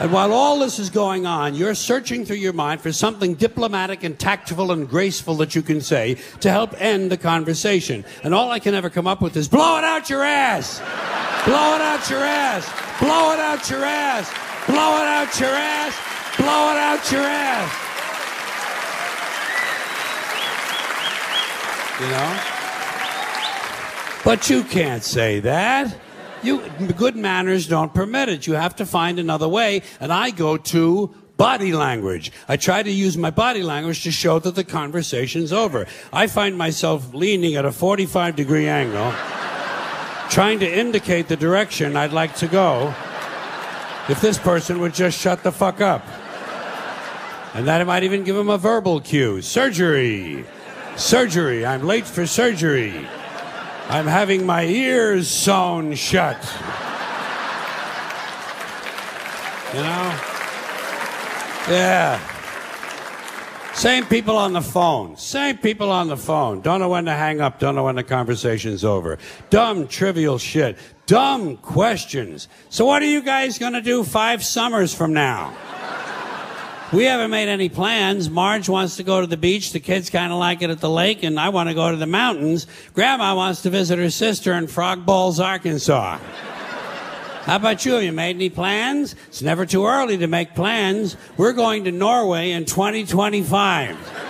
[0.00, 4.02] And while all this is going on, you're searching through your mind for something diplomatic
[4.02, 8.06] and tactful and graceful that you can say to help end the conversation.
[8.24, 10.78] And all I can ever come up with is blow it out your ass!
[11.44, 12.66] Blow it out your ass!
[12.98, 14.32] Blow it out your ass!
[14.66, 15.94] Blow it out your ass!
[16.38, 17.70] Blow it out your ass!
[22.00, 22.40] You know?
[24.24, 25.94] But you can't say that.
[26.42, 26.66] You,
[26.96, 28.46] good manners don't permit it.
[28.46, 29.82] You have to find another way.
[30.00, 32.32] And I go to body language.
[32.48, 35.86] I try to use my body language to show that the conversation's over.
[36.12, 39.12] I find myself leaning at a 45 degree angle,
[40.28, 42.94] trying to indicate the direction I'd like to go
[44.08, 46.04] if this person would just shut the fuck up.
[47.54, 49.40] And that I might even give him a verbal cue.
[49.40, 50.44] Surgery.
[50.96, 51.64] Surgery.
[51.64, 53.06] I'm late for surgery.
[53.90, 56.36] I'm having my ears sewn shut.
[59.74, 60.20] You know?
[61.68, 62.20] Yeah.
[63.74, 65.16] Same people on the phone.
[65.16, 66.60] Same people on the phone.
[66.60, 67.58] Don't know when to hang up.
[67.58, 69.18] Don't know when the conversation's over.
[69.48, 70.78] Dumb, trivial shit.
[71.06, 72.46] Dumb questions.
[72.68, 75.52] So what are you guys going to do five summers from now?
[76.92, 78.28] We haven't made any plans.
[78.28, 79.72] Marge wants to go to the beach.
[79.72, 81.96] The kids kind of like it at the lake, and I want to go to
[81.96, 82.66] the mountains.
[82.94, 86.18] Grandma wants to visit her sister in Frog Balls, Arkansas.
[87.44, 87.92] How about you?
[87.92, 89.14] Have you made any plans?
[89.28, 91.16] It's never too early to make plans.
[91.36, 94.29] We're going to Norway in 2025.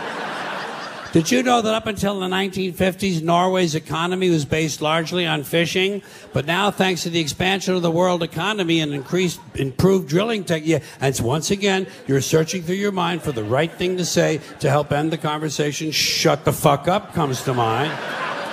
[1.13, 6.03] Did you know that up until the 1950s, Norway's economy was based largely on fishing?
[6.33, 10.85] But now, thanks to the expansion of the world economy and increased, improved drilling technique,
[11.01, 14.71] and once again, you're searching through your mind for the right thing to say to
[14.71, 15.91] help end the conversation.
[15.91, 17.93] Shut the fuck up comes to mind.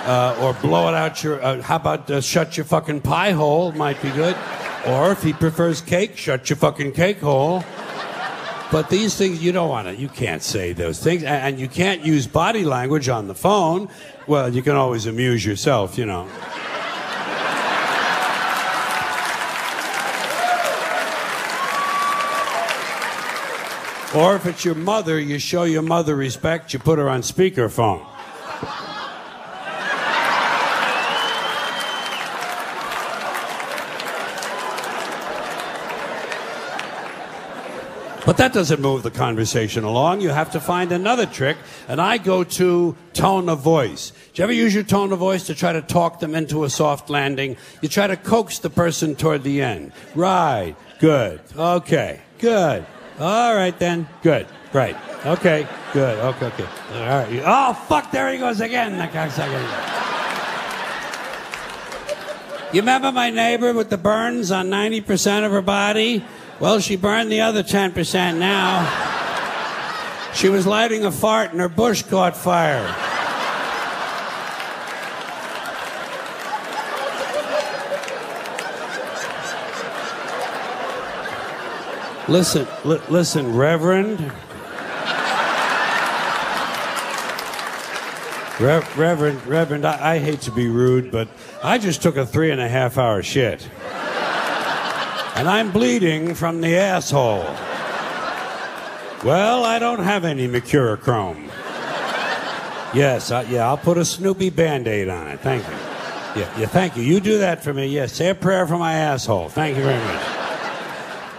[0.04, 3.70] Uh, or blow it out your, uh, how about uh, shut your fucking pie hole
[3.72, 4.34] might be good.
[4.86, 7.62] Or if he prefers cake, shut your fucking cake hole.
[8.70, 11.22] But these things, you don't want to, you can't say those things.
[11.22, 13.88] And you can't use body language on the phone.
[14.26, 16.28] Well, you can always amuse yourself, you know.
[24.14, 28.07] Or if it's your mother, you show your mother respect, you put her on speakerphone.
[38.28, 40.20] But that doesn't move the conversation along.
[40.20, 41.56] You have to find another trick,
[41.88, 44.12] and I go to tone of voice.
[44.34, 46.68] Do you ever use your tone of voice to try to talk them into a
[46.68, 47.56] soft landing?
[47.80, 49.92] You try to coax the person toward the end.
[50.14, 50.76] Right.
[50.98, 51.40] Good.
[51.56, 52.20] Okay.
[52.38, 52.84] Good.
[53.18, 54.06] All right then.
[54.20, 54.46] Good.
[54.74, 54.98] Right.
[55.24, 55.66] Okay.
[55.94, 56.18] Good.
[56.18, 56.46] Okay.
[56.48, 56.68] Okay.
[56.92, 57.42] All right.
[57.46, 58.10] Oh fuck!
[58.10, 58.98] There he goes again.
[58.98, 60.04] The cocksucker.
[62.74, 66.22] You remember my neighbor with the burns on 90% of her body?
[66.60, 68.84] Well, she burned the other 10% now.
[70.34, 72.82] She was lighting a fart and her bush caught fire.
[82.28, 84.20] Listen, li- listen, Reverend.
[88.60, 91.28] Re- Reverend, Reverend, I-, I hate to be rude, but
[91.62, 93.68] I just took a three and a half hour shit
[95.38, 97.44] and I'm bleeding from the asshole.
[99.24, 101.44] Well, I don't have any mercurochrome.
[102.92, 105.38] Yes, I, yeah, I'll put a Snoopy band aid on it.
[105.38, 105.74] Thank you.
[106.40, 107.04] Yeah, yeah, thank you.
[107.04, 107.86] You do that for me.
[107.86, 109.48] Yes, say a prayer for my asshole.
[109.48, 110.37] Thank you very much.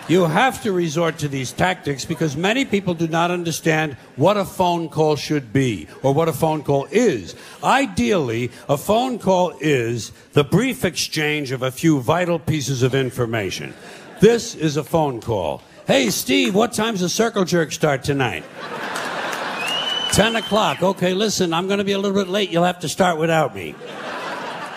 [0.09, 4.43] You have to resort to these tactics because many people do not understand what a
[4.43, 7.35] phone call should be or what a phone call is.
[7.63, 13.75] Ideally, a phone call is the brief exchange of a few vital pieces of information.
[14.19, 15.61] This is a phone call.
[15.85, 18.43] Hey, Steve, what time's the circle jerk start tonight?
[20.13, 20.81] 10 o'clock.
[20.81, 22.49] Okay, listen, I'm going to be a little bit late.
[22.49, 23.75] You'll have to start without me.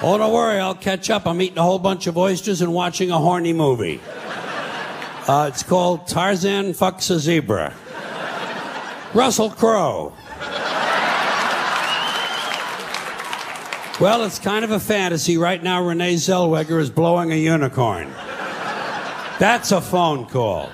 [0.03, 1.27] Oh, don't worry, I'll catch up.
[1.27, 3.99] I'm eating a whole bunch of oysters and watching a horny movie.
[5.29, 7.73] Uh, it's called Tarzan Fucks a Zebra.
[9.15, 10.13] Russell Crowe.
[14.01, 15.37] Well, it's kind of a fantasy.
[15.37, 18.11] Right now, Renee Zellweger is blowing a unicorn.
[19.39, 20.71] That's a phone call.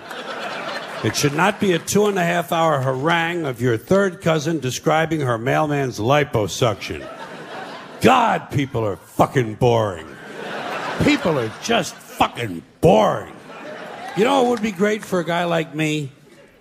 [1.05, 4.61] It should not be a two and a half hour harangue of your third cousin
[4.61, 7.07] describing her mailman's liposuction.
[8.01, 10.07] God, people are fucking boring.
[11.05, 13.35] People are just fucking boring.
[14.19, 16.11] You know, it would be great for a guy like me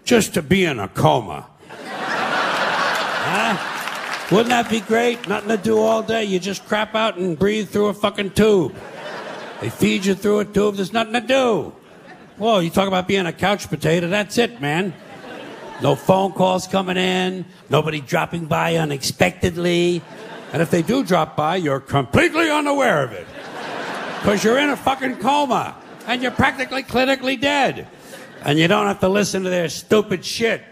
[0.03, 1.47] just to be in a coma.
[3.25, 3.57] huh?
[4.29, 5.27] Wouldn't that be great?
[5.27, 6.23] Nothing to do all day.
[6.23, 8.75] You just crap out and breathe through a fucking tube.
[9.59, 10.75] They feed you through a tube.
[10.75, 11.73] There's nothing to do.
[12.37, 14.07] Whoa, you talk about being a couch potato.
[14.07, 14.93] That's it, man.
[15.81, 20.03] No phone calls coming in, nobody dropping by unexpectedly.
[20.53, 23.25] And if they do drop by, you're completely unaware of it.
[24.19, 25.75] Because you're in a fucking coma
[26.07, 27.87] and you're practically clinically dead.
[28.43, 30.63] And you don't have to listen to their stupid shit.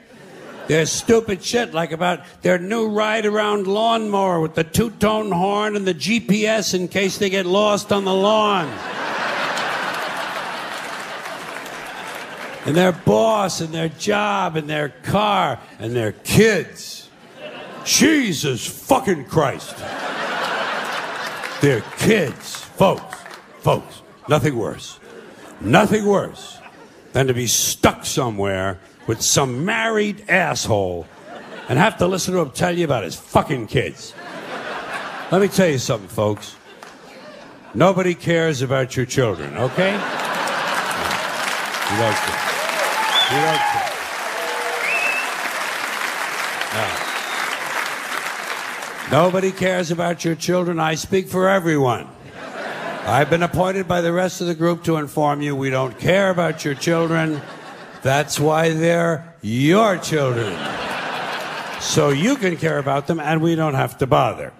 [0.67, 5.75] Their stupid shit, like about their new ride around lawnmower with the two tone horn
[5.75, 8.67] and the GPS in case they get lost on the lawn.
[12.65, 17.09] and their boss and their job and their car and their kids.
[17.83, 19.77] Jesus fucking Christ.
[21.61, 22.55] Their kids.
[22.55, 23.17] Folks,
[23.59, 24.99] folks, nothing worse.
[25.61, 26.59] Nothing worse
[27.13, 31.07] than to be stuck somewhere with some married asshole
[31.69, 34.13] and have to listen to him tell you about his fucking kids.
[35.31, 36.55] Let me tell you something, folks.
[37.73, 39.93] Nobody cares about your children, okay?
[41.91, 42.17] You don't.
[43.31, 43.61] You don't.
[49.11, 50.79] Nobody cares about your children.
[50.79, 52.14] I speak for everyone.
[53.07, 56.31] I've been appointed by the rest of the group to inform you we don't care
[56.31, 57.39] about your children.
[58.01, 60.57] That's why they're your children.
[61.79, 64.53] So you can care about them and we don't have to bother.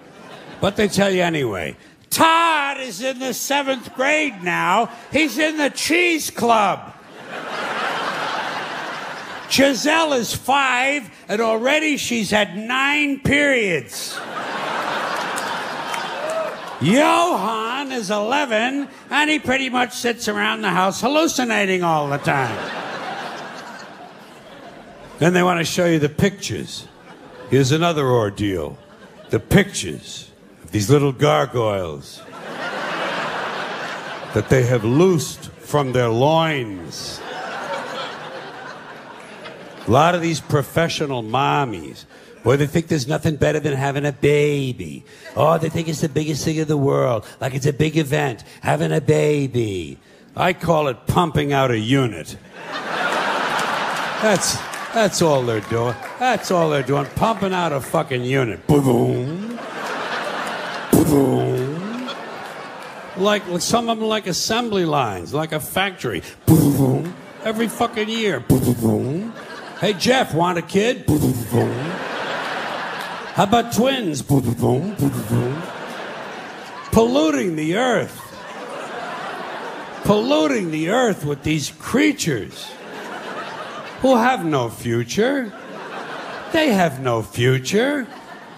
[0.62, 1.76] But they tell you anyway.
[2.12, 4.92] Todd is in the seventh grade now.
[5.12, 6.94] He's in the cheese club.
[9.50, 14.20] Giselle is five, and already she's had nine periods.
[16.82, 22.58] Johan is 11, and he pretty much sits around the house hallucinating all the time.
[25.20, 26.88] then they want to show you the pictures.
[27.50, 28.78] Here's another ordeal
[29.30, 30.32] the pictures
[30.64, 32.22] of these little gargoyles
[34.34, 37.22] that they have loosed from their loins.
[39.88, 42.06] A lot of these professional mommies,
[42.46, 45.04] boy, they think there's nothing better than having a baby.
[45.36, 48.46] Oh, they think it's the biggest thing in the world, like it's a big event,
[48.62, 49.98] having a baby.
[50.38, 52.38] I call it pumping out a unit.
[54.22, 54.58] That's
[54.94, 55.96] that's all they're doing.
[56.20, 58.66] That's all they're doing, pumping out a fucking unit.
[58.68, 59.60] Boom,
[60.92, 62.10] boom.
[63.18, 66.22] Like some of them like assembly lines, like a factory.
[66.46, 67.16] Boom.
[67.44, 68.40] Every fucking year.
[68.40, 69.34] Boom.
[69.80, 71.06] Hey, Jeff, want a kid?
[73.36, 74.22] How about twins?
[76.92, 78.22] Polluting the earth.
[80.06, 82.72] Polluting the earth with these creatures
[84.00, 85.52] who have no future.
[86.54, 88.08] They have no future.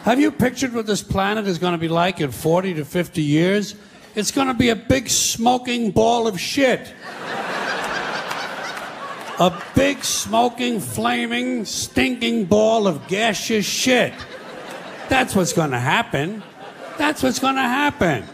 [0.04, 3.24] Have you pictured what this planet is going to be like in 40 to 50
[3.24, 3.74] years?
[4.14, 6.94] It's going to be a big smoking ball of shit
[9.40, 14.14] a big, smoking, flaming, stinking ball of gaseous shit.
[15.10, 16.44] That's what's going to happen.
[16.98, 18.26] That's what's going to happen.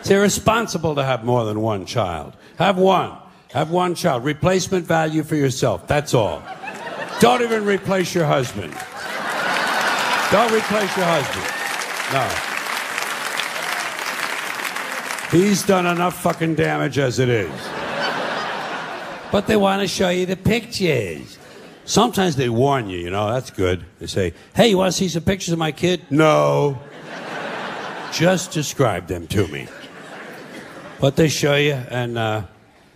[0.00, 2.34] It's irresponsible to have more than one child.
[2.58, 3.16] Have one.
[3.52, 4.24] Have one child.
[4.24, 5.86] Replacement value for yourself.
[5.86, 6.42] That's all.
[7.20, 8.72] Don't even replace your husband.
[10.32, 11.46] Don't replace your husband.
[12.12, 12.28] No.
[15.38, 17.50] He's done enough fucking damage as it is
[19.32, 21.38] but they want to show you the pictures.
[21.84, 23.84] Sometimes they warn you, you know, that's good.
[23.98, 26.02] They say, hey, you want to see some pictures of my kid?
[26.10, 26.78] No.
[28.12, 29.66] Just describe them to me.
[31.00, 32.42] But they show you, and uh,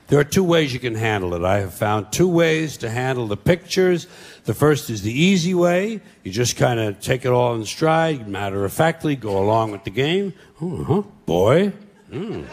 [0.08, 1.42] there are two ways you can handle it.
[1.42, 4.06] I have found two ways to handle the pictures.
[4.44, 6.00] The first is the easy way.
[6.22, 9.82] You just kind of take it all in stride, matter of factly, go along with
[9.82, 10.34] the game.
[10.60, 11.02] Uh-huh.
[11.24, 11.72] Boy.
[12.10, 12.46] Mm.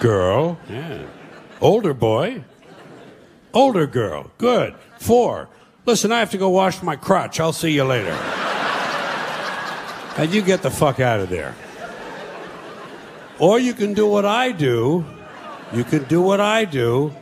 [0.00, 0.58] Girl.
[0.70, 1.02] Yeah.
[1.60, 2.44] Older boy.
[3.52, 4.30] Older girl.
[4.38, 4.74] Good.
[4.98, 5.48] Four.
[5.84, 7.38] Listen, I have to go wash my crotch.
[7.38, 8.10] I'll see you later.
[10.16, 11.54] and you get the fuck out of there.
[13.38, 15.04] Or you can do what I do.
[15.72, 17.14] You can do what I do.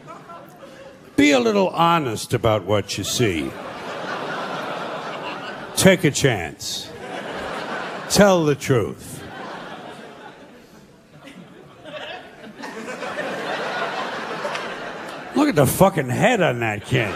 [1.17, 3.51] Be a little honest about what you see.
[5.77, 6.91] Take a chance.
[8.11, 9.23] Tell the truth.
[15.35, 17.13] Look at the fucking head on that kid.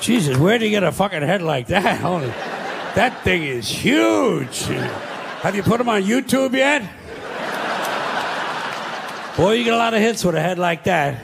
[0.00, 2.00] Jesus, where'd you get a fucking head like that?
[2.00, 2.26] Holy,
[2.94, 4.62] that thing is huge.
[5.42, 6.82] Have you put him on YouTube yet?
[9.36, 11.22] Boy, you get a lot of hits with a head like that.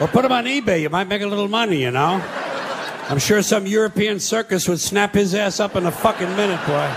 [0.00, 0.80] Or put him on eBay.
[0.80, 2.22] You might make a little money, you know?
[3.08, 6.92] I'm sure some European circus would snap his ass up in a fucking minute, boy.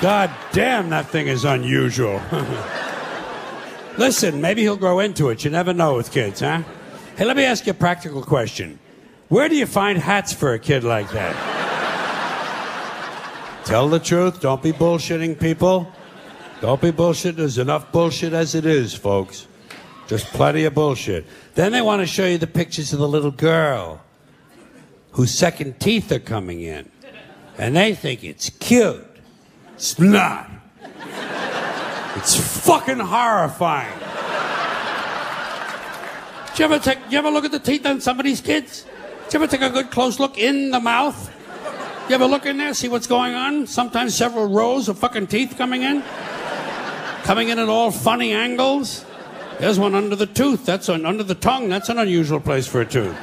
[0.00, 2.20] God damn, that thing is unusual.
[3.96, 5.44] Listen, maybe he'll grow into it.
[5.44, 6.62] You never know with kids, huh?
[7.16, 8.79] Hey, let me ask you a practical question.
[9.30, 11.36] Where do you find hats for a kid like that?
[13.64, 14.40] Tell the truth.
[14.40, 15.90] Don't be bullshitting people.
[16.60, 17.36] Don't be bullshit.
[17.36, 19.46] There's enough bullshit as it is, folks.
[20.08, 21.26] Just plenty of bullshit.
[21.54, 24.02] Then they want to show you the pictures of the little girl
[25.12, 26.90] whose second teeth are coming in.
[27.56, 29.06] And they think it's cute.
[29.74, 30.50] It's not.
[32.16, 33.96] It's fucking horrifying.
[36.48, 38.86] Did you ever take, you ever look at the teeth on some of these kids?
[39.32, 41.30] You ever take a good close look in the mouth?
[42.08, 43.68] You ever look in there, see what's going on?
[43.68, 46.02] Sometimes several rows of fucking teeth coming in.
[47.22, 49.04] Coming in at all funny angles.
[49.60, 50.66] There's one under the tooth.
[50.66, 51.68] That's an, under the tongue.
[51.68, 53.16] That's an unusual place for a tooth.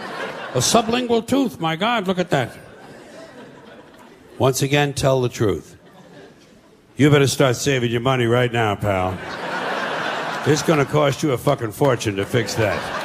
[0.53, 1.59] A sublingual tooth.
[1.59, 2.57] My God, look at that.
[4.37, 5.75] Once again, tell the truth.
[6.95, 9.17] You better start saving your money right now, pal.
[10.49, 12.96] It's going to cost you a fucking fortune to fix that.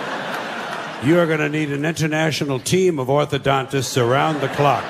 [1.05, 4.84] You are going to need an international team of orthodontists around the clock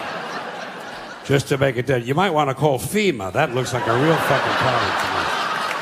[1.25, 2.07] just to make it dead.
[2.07, 3.33] You might want to call FEMA.
[3.33, 5.23] That looks like a real fucking problem to me.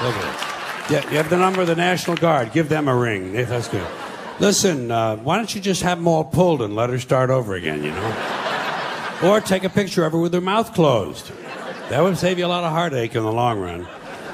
[0.07, 0.51] Look at it.
[0.93, 2.53] Yeah, you have the number of the National Guard.
[2.53, 3.33] Give them a ring.
[3.33, 3.87] That's good.
[4.39, 7.55] Listen, uh, why don't you just have them all pulled and let her start over
[7.55, 9.19] again, you know?
[9.23, 11.31] Or take a picture of her with her mouth closed.
[11.91, 13.87] That would save you a lot of heartache in the long run.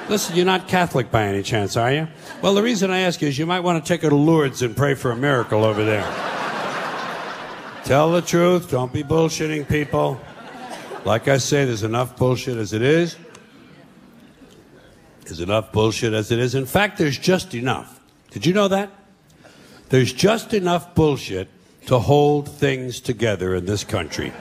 [0.09, 2.07] Listen, you're not Catholic by any chance, are you?
[2.41, 4.75] Well, the reason I ask is you might want to take her to Lourdes and
[4.75, 6.03] pray for a miracle over there.
[7.83, 8.71] Tell the truth.
[8.71, 10.19] Don't be bullshitting people.
[11.03, 13.17] Like I say, there's enough bullshit as it is.
[15.23, 16.55] There's enough bullshit as it is.
[16.55, 17.99] In fact, there's just enough.
[18.31, 18.89] Did you know that?
[19.89, 21.49] There's just enough bullshit
[21.87, 24.31] to hold things together in this country.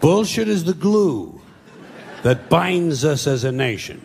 [0.00, 1.40] Bullshit is the glue
[2.22, 4.02] that binds us as a nation.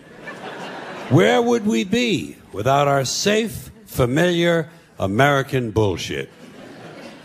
[1.09, 6.29] Where would we be without our safe, familiar American bullshit?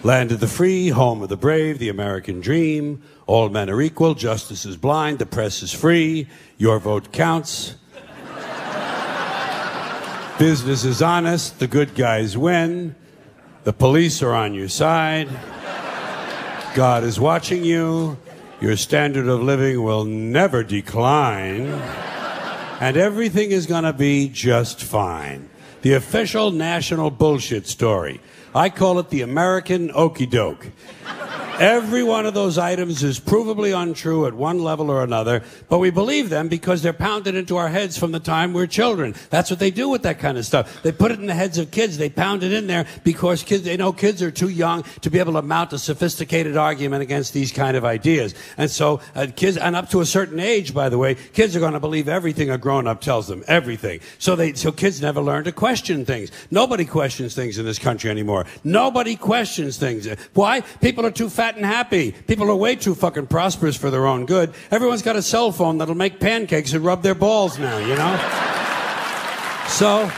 [0.03, 3.03] Land of the free, home of the brave, the American dream.
[3.27, 7.75] All men are equal, justice is blind, the press is free, your vote counts.
[10.39, 12.97] Business is honest, the good guys win,
[13.65, 15.29] the police are on your side,
[16.75, 18.17] God is watching you,
[18.61, 21.67] your standard of living will never decline,
[22.85, 25.49] and everything is going to be just fine.
[25.81, 28.21] The official national bullshit story.
[28.55, 30.67] I call it the American okey doke.
[31.61, 35.91] Every one of those items is provably untrue at one level or another, but we
[35.91, 39.15] believe them because they're pounded into our heads from the time we're children.
[39.31, 40.83] That's what they do with that kind of stuff.
[40.83, 41.97] They put it in the heads of kids.
[41.97, 45.21] They pound it in there because kids, they know kids are too young to be
[45.21, 48.35] able to mount a sophisticated argument against these kind of ideas.
[48.57, 51.61] And so uh, kids, and up to a certain age, by the way, kids are
[51.61, 53.45] going to believe everything a grown up tells them.
[53.47, 54.01] Everything.
[54.19, 56.33] So they, so kids never learn to question things.
[56.51, 58.45] Nobody questions things in this country anymore.
[58.65, 60.09] Nobody questions things.
[60.33, 60.63] Why?
[60.81, 62.13] People are too fat and happy.
[62.13, 64.55] People are way too fucking prosperous for their own good.
[64.71, 68.17] Everyone's got a cell phone that'll make pancakes and rub their balls now, you know?
[69.69, 70.11] so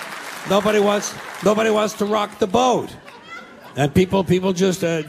[0.48, 1.12] nobody wants
[1.42, 2.94] nobody wants to rock the boat.
[3.74, 5.02] And people people just uh,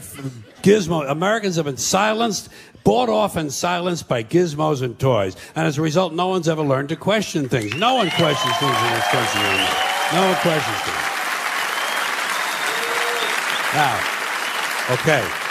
[0.66, 2.48] gizmo Americans have been silenced
[2.82, 5.36] bought off and silenced by gizmos and toys.
[5.54, 7.76] And as a result, no one's ever learned to question things.
[7.76, 9.76] No one questions things in this country anymore.
[10.14, 11.06] No one questions things.
[13.72, 15.47] Now, okay.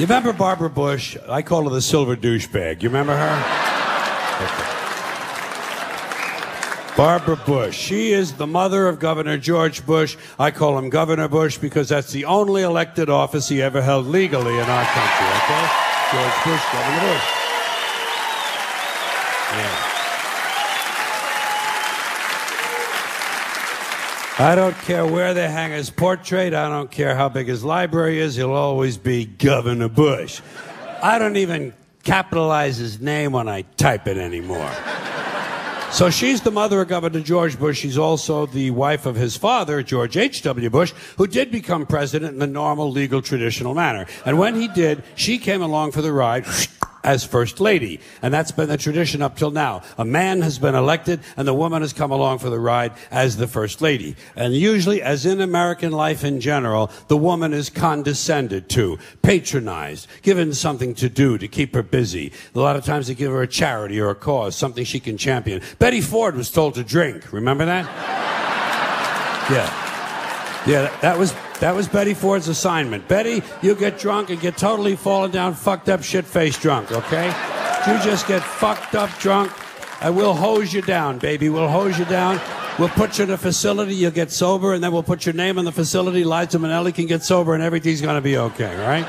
[0.00, 1.18] You remember Barbara Bush?
[1.28, 2.82] I call her the silver douchebag.
[2.82, 3.36] You remember her?
[4.46, 4.80] Okay.
[6.96, 7.76] Barbara Bush.
[7.76, 10.16] She is the mother of Governor George Bush.
[10.38, 14.54] I call him Governor Bush because that's the only elected office he ever held legally
[14.54, 15.68] in our country, okay?
[16.12, 17.24] George Bush, Governor Bush.
[19.52, 19.89] Yeah.
[24.40, 26.54] I don't care where they hang his portrait.
[26.54, 28.36] I don't care how big his library is.
[28.36, 30.40] He'll always be Governor Bush.
[31.02, 31.74] I don't even
[32.04, 34.72] capitalize his name when I type it anymore.
[35.92, 37.80] So she's the mother of Governor George Bush.
[37.80, 40.70] She's also the wife of his father, George H.W.
[40.70, 44.06] Bush, who did become president in the normal, legal, traditional manner.
[44.24, 46.46] And when he did, she came along for the ride
[47.02, 48.00] as first lady.
[48.22, 49.82] And that's been the tradition up till now.
[49.98, 53.36] A man has been elected and the woman has come along for the ride as
[53.36, 54.16] the first lady.
[54.36, 60.52] And usually, as in American life in general, the woman is condescended to, patronized, given
[60.52, 62.32] something to do to keep her busy.
[62.54, 65.16] A lot of times they give her a charity or a cause, something she can
[65.16, 65.62] champion.
[65.78, 67.32] Betty Ford was told to drink.
[67.32, 68.26] Remember that?
[69.50, 69.90] Yeah.
[70.64, 73.06] Yeah, that was that was Betty Ford's assignment.
[73.06, 77.26] Betty, you get drunk and get totally fallen down, fucked up, shit faced drunk, okay?
[77.86, 79.52] You just get fucked up drunk,
[80.02, 81.48] and we'll hose you down, baby.
[81.48, 82.40] We'll hose you down.
[82.78, 85.58] We'll put you in a facility, you'll get sober, and then we'll put your name
[85.58, 86.24] in the facility.
[86.24, 89.06] Liza Minnelli can get sober, and everything's gonna be okay, right?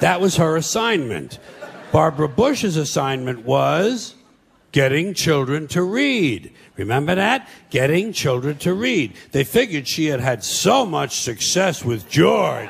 [0.00, 1.38] That was her assignment.
[1.92, 4.14] Barbara Bush's assignment was
[4.72, 6.52] getting children to read.
[6.76, 7.48] Remember that?
[7.70, 9.14] Getting children to read.
[9.32, 12.68] They figured she had had so much success with George.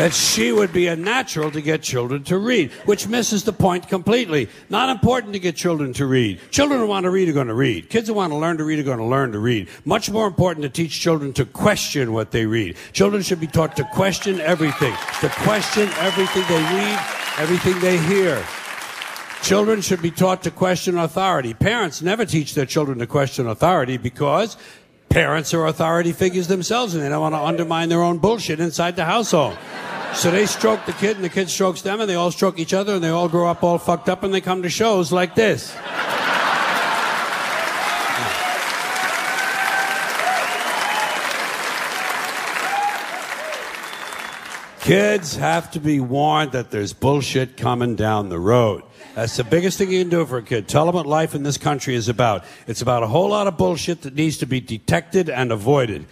[0.00, 3.86] That she would be a natural to get children to read, which misses the point
[3.86, 4.48] completely.
[4.70, 6.40] Not important to get children to read.
[6.50, 7.90] Children who want to read are going to read.
[7.90, 9.68] Kids who want to learn to read are going to learn to read.
[9.84, 12.78] Much more important to teach children to question what they read.
[12.94, 16.98] Children should be taught to question everything, to question everything they read,
[17.36, 18.42] everything they hear.
[19.42, 21.52] Children should be taught to question authority.
[21.52, 24.56] Parents never teach their children to question authority because
[25.10, 28.94] parents are authority figures themselves and they don't want to undermine their own bullshit inside
[28.94, 29.58] the household.
[30.14, 32.74] So they stroke the kid, and the kid strokes them, and they all stroke each
[32.74, 35.36] other, and they all grow up all fucked up, and they come to shows like
[35.36, 35.72] this.
[44.80, 48.82] Kids have to be warned that there's bullshit coming down the road.
[49.14, 50.68] That's the biggest thing you can do for a kid.
[50.68, 52.44] Tell them what life in this country is about.
[52.66, 56.06] It's about a whole lot of bullshit that needs to be detected and avoided.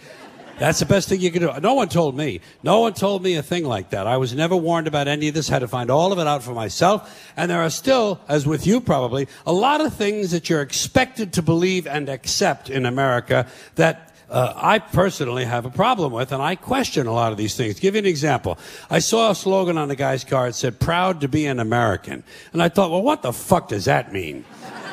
[0.59, 1.51] That's the best thing you can do.
[1.61, 2.41] No one told me.
[2.63, 4.07] No one told me a thing like that.
[4.07, 5.47] I was never warned about any of this.
[5.47, 7.31] Had to find all of it out for myself.
[7.37, 11.31] And there are still, as with you probably, a lot of things that you're expected
[11.33, 16.41] to believe and accept in America that uh, I personally have a problem with, and
[16.41, 17.79] I question a lot of these things.
[17.79, 18.57] give you an example.
[18.89, 20.47] I saw a slogan on the guy's car.
[20.47, 22.23] It said, proud to be an American.
[22.53, 24.45] And I thought, well, what the fuck does that mean?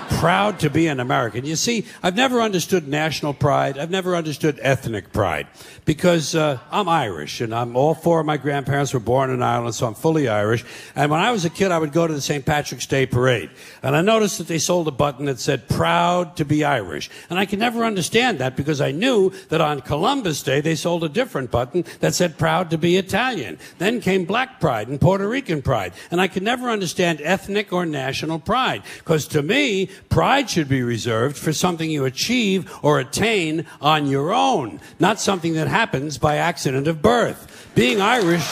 [0.09, 1.45] Proud to be an American.
[1.45, 3.79] You see, I've never understood national pride.
[3.79, 5.47] I've never understood ethnic pride
[5.85, 9.75] because uh, I'm Irish and I'm all four of my grandparents were born in Ireland,
[9.75, 10.65] so I'm fully Irish.
[10.95, 12.45] And when I was a kid, I would go to the St.
[12.45, 13.51] Patrick's Day parade,
[13.83, 17.39] and I noticed that they sold a button that said "Proud to be Irish," and
[17.39, 21.09] I could never understand that because I knew that on Columbus Day they sold a
[21.09, 25.63] different button that said "Proud to be Italian." Then came Black Pride and Puerto Rican
[25.63, 30.69] Pride, and I could never understand ethnic or national pride because to me, pride should
[30.69, 36.19] be reserved for something you achieve or attain on your own, not something that happens
[36.19, 37.71] by accident of birth.
[37.75, 38.47] Being Irish.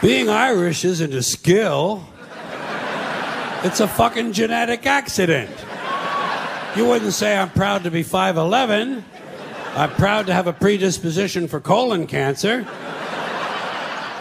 [0.00, 2.06] Being Irish isn't a skill.
[3.64, 5.50] It's a fucking genetic accident.
[6.76, 9.02] You wouldn't say I'm proud to be 5'11.
[9.74, 12.64] I'm proud to have a predisposition for colon cancer.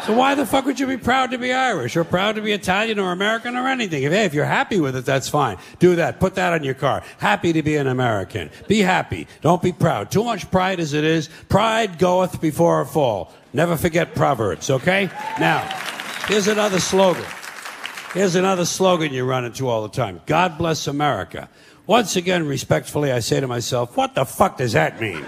[0.08, 2.53] So why the fuck would you be proud to be Irish or proud to be
[2.53, 4.03] Italian or American or anything?
[4.03, 5.58] If, hey, if you're happy with it, that's fine.
[5.80, 6.22] Do that.
[6.22, 7.03] Put that on your car.
[7.18, 8.49] Happy to be an American.
[8.70, 9.28] Be happy.
[9.41, 10.10] Don't be proud.
[10.10, 11.28] Too much pride as it is.
[11.49, 13.34] Pride goeth before a fall.
[13.51, 15.10] Never forget Proverbs, okay?
[15.41, 15.60] Now,
[16.30, 17.26] here's another slogan.
[18.14, 20.22] Here's another slogan you run into all the time.
[20.26, 21.49] God bless America.
[21.86, 25.26] Once again, respectfully, I say to myself, what the fuck does that mean?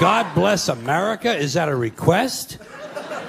[0.00, 1.36] God bless America?
[1.36, 2.56] Is that a request?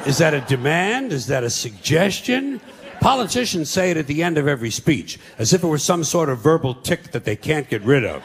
[0.05, 1.13] Is that a demand?
[1.13, 2.59] Is that a suggestion?
[3.01, 6.29] Politicians say it at the end of every speech, as if it were some sort
[6.29, 8.23] of verbal tic that they can't get rid of.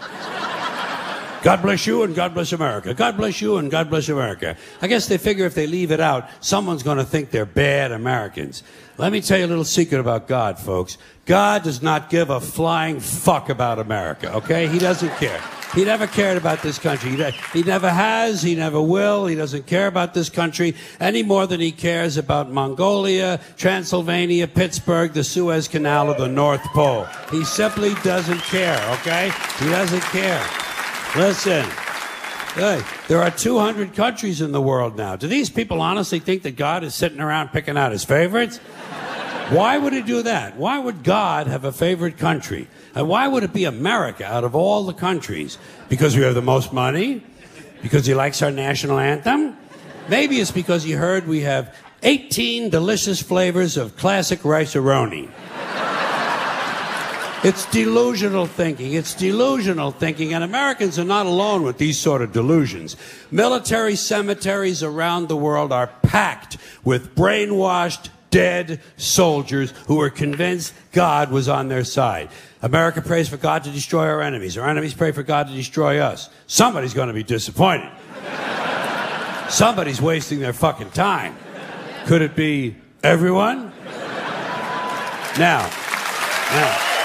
[1.46, 2.92] God bless you and God bless America.
[2.92, 4.56] God bless you and God bless America.
[4.82, 7.92] I guess they figure if they leave it out, someone's going to think they're bad
[7.92, 8.64] Americans.
[8.98, 10.98] Let me tell you a little secret about God, folks.
[11.24, 14.66] God does not give a flying fuck about America, okay?
[14.66, 15.40] He doesn't care.
[15.72, 17.10] He never cared about this country.
[17.52, 18.42] He, never has.
[18.42, 19.26] He never will.
[19.26, 25.12] He doesn't care about this country any more than he cares about Mongolia, Transylvania, Pittsburgh,
[25.12, 27.04] the Suez Canal, or the North Pole.
[27.30, 29.30] He simply doesn't care, okay?
[29.60, 30.44] He doesn't care.
[31.16, 31.64] Listen.
[32.54, 35.16] Hey, there are 200 countries in the world now.
[35.16, 38.58] Do these people honestly think that God is sitting around picking out his favorites?
[39.48, 40.56] Why would he do that?
[40.56, 42.68] Why would God have a favorite country?
[42.94, 45.56] And why would it be America out of all the countries?
[45.88, 47.22] Because we have the most money?
[47.80, 49.56] Because he likes our national anthem?
[50.08, 55.30] Maybe it's because he heard we have 18 delicious flavors of classic rice-a-roni.
[57.44, 58.94] It's delusional thinking.
[58.94, 62.96] It's delusional thinking, and Americans are not alone with these sort of delusions.
[63.30, 71.30] Military cemeteries around the world are packed with brainwashed, dead soldiers who were convinced God
[71.30, 72.30] was on their side.
[72.62, 74.58] America prays for God to destroy our enemies.
[74.58, 76.28] Our enemies pray for God to destroy us.
[76.46, 77.90] Somebody's going to be disappointed.
[79.48, 81.36] Somebody's wasting their fucking time.
[82.06, 83.72] Could it be everyone?
[85.38, 85.70] Now,
[86.50, 86.95] now.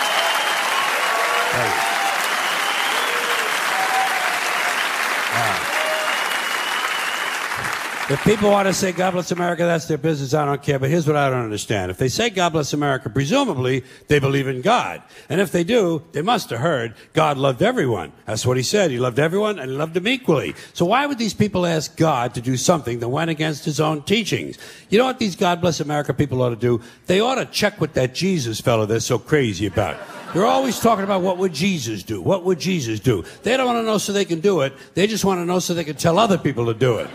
[8.12, 10.34] If people want to say God bless America, that's their business.
[10.34, 10.78] I don't care.
[10.78, 11.92] But here's what I don't understand.
[11.92, 15.02] If they say God bless America, presumably they believe in God.
[15.30, 18.12] And if they do, they must have heard God loved everyone.
[18.26, 18.92] That's what he said.
[18.92, 20.56] He loved everyone and loved them equally.
[20.74, 24.04] So why would these people ask God to do something that went against his own
[24.04, 24.58] teachings?
[24.90, 26.82] You know what these God bless America people ought to do?
[27.06, 29.98] They ought to check with that Jesus fellow they're so crazy about.
[30.34, 32.22] They're always talking about what would Jesus do?
[32.22, 33.24] What would Jesus do?
[33.44, 34.74] They don't want to know so they can do it.
[34.94, 37.10] They just want to know so they can tell other people to do it.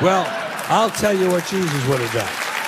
[0.00, 0.24] Well,
[0.68, 2.59] I'll tell you what Jesus would have done.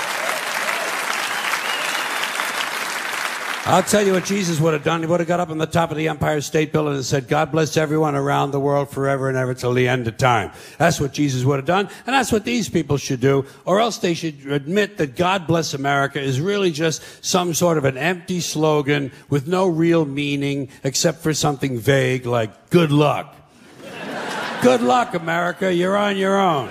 [3.65, 5.03] I'll tell you what Jesus would have done.
[5.03, 7.29] He would have got up on the top of the Empire State Building and said,
[7.29, 10.51] God bless everyone around the world forever and ever till the end of time.
[10.79, 11.89] That's what Jesus would have done.
[12.05, 13.47] And that's what these people should do.
[13.65, 17.85] Or else they should admit that God bless America is really just some sort of
[17.85, 23.37] an empty slogan with no real meaning except for something vague like good luck.
[24.63, 25.73] Good luck, America.
[25.73, 26.69] You're on your own.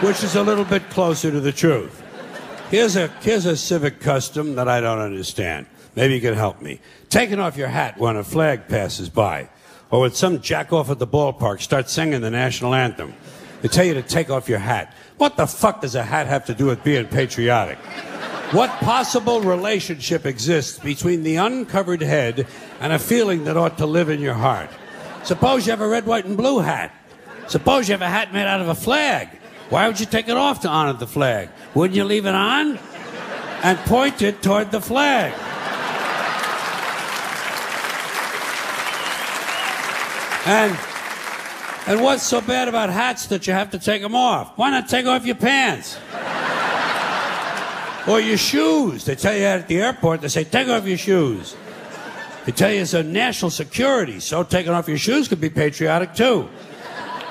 [0.00, 2.02] Which is a little bit closer to the truth.
[2.70, 5.66] Here's a, here's a civic custom that I don't understand.
[5.96, 6.80] Maybe you can help me.
[7.08, 9.48] Taking off your hat when a flag passes by.
[9.90, 13.14] Or when some jack off at the ballpark starts singing the national anthem.
[13.62, 14.94] They tell you to take off your hat.
[15.16, 17.78] What the fuck does a hat have to do with being patriotic?
[18.52, 22.46] What possible relationship exists between the uncovered head
[22.80, 24.70] and a feeling that ought to live in your heart?
[25.24, 26.92] Suppose you have a red, white, and blue hat.
[27.48, 29.28] Suppose you have a hat made out of a flag.
[29.70, 31.48] Why would you take it off to honor the flag?
[31.74, 32.78] Wouldn't you leave it on
[33.62, 35.32] and point it toward the flag?
[40.46, 40.78] And
[41.88, 44.56] and what's so bad about hats that you have to take them off?
[44.56, 45.98] Why not take off your pants?
[48.06, 49.04] or your shoes.
[49.04, 50.20] They tell you at the airport.
[50.20, 51.56] They say, take off your shoes.
[52.44, 56.14] They tell you it's a national security, so taking off your shoes could be patriotic
[56.14, 56.48] too.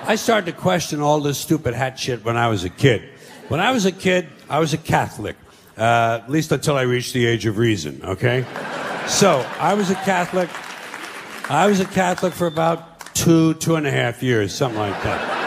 [0.03, 3.01] I started to question all this stupid hat shit when I was a kid.
[3.47, 5.37] When I was a kid, I was a Catholic,
[5.77, 8.45] uh, at least until I reached the age of reason, okay?
[9.07, 10.49] So, I was a Catholic.
[11.49, 15.41] I was a Catholic for about two, two and a half years, something like that.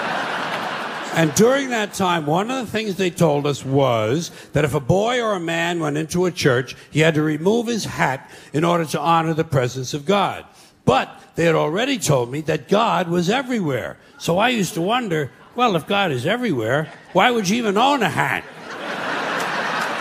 [1.14, 4.80] And during that time, one of the things they told us was that if a
[4.80, 8.64] boy or a man went into a church, he had to remove his hat in
[8.64, 10.44] order to honor the presence of God.
[10.84, 13.96] But they had already told me that God was everywhere.
[14.18, 18.02] So I used to wonder, well, if God is everywhere, why would you even own
[18.02, 18.44] a hat?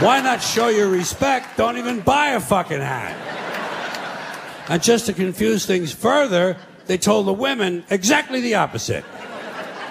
[0.03, 1.57] Why not show your respect?
[1.57, 3.15] Don't even buy a fucking hat.
[4.69, 6.57] And just to confuse things further,
[6.87, 9.03] they told the women exactly the opposite.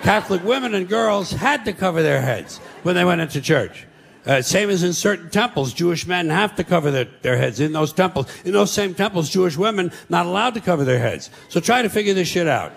[0.03, 3.87] Catholic women and girls had to cover their heads when they went into church.
[4.27, 7.73] Uh, same as in certain temples, Jewish men have to cover their, their heads in
[7.73, 8.27] those temples.
[8.45, 11.31] In those same temples, Jewish women not allowed to cover their heads.
[11.49, 12.73] So try to figure this shit out.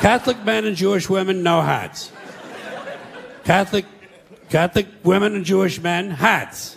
[0.00, 2.12] Catholic men and Jewish women, no hats.
[3.42, 3.84] Catholic,
[4.48, 6.76] Catholic women and Jewish men, hats.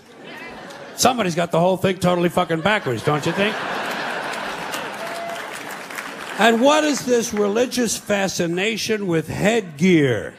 [0.96, 3.56] Somebody's got the whole thing totally fucking backwards, don't you think?
[6.40, 10.34] And what is this religious fascination with headgear?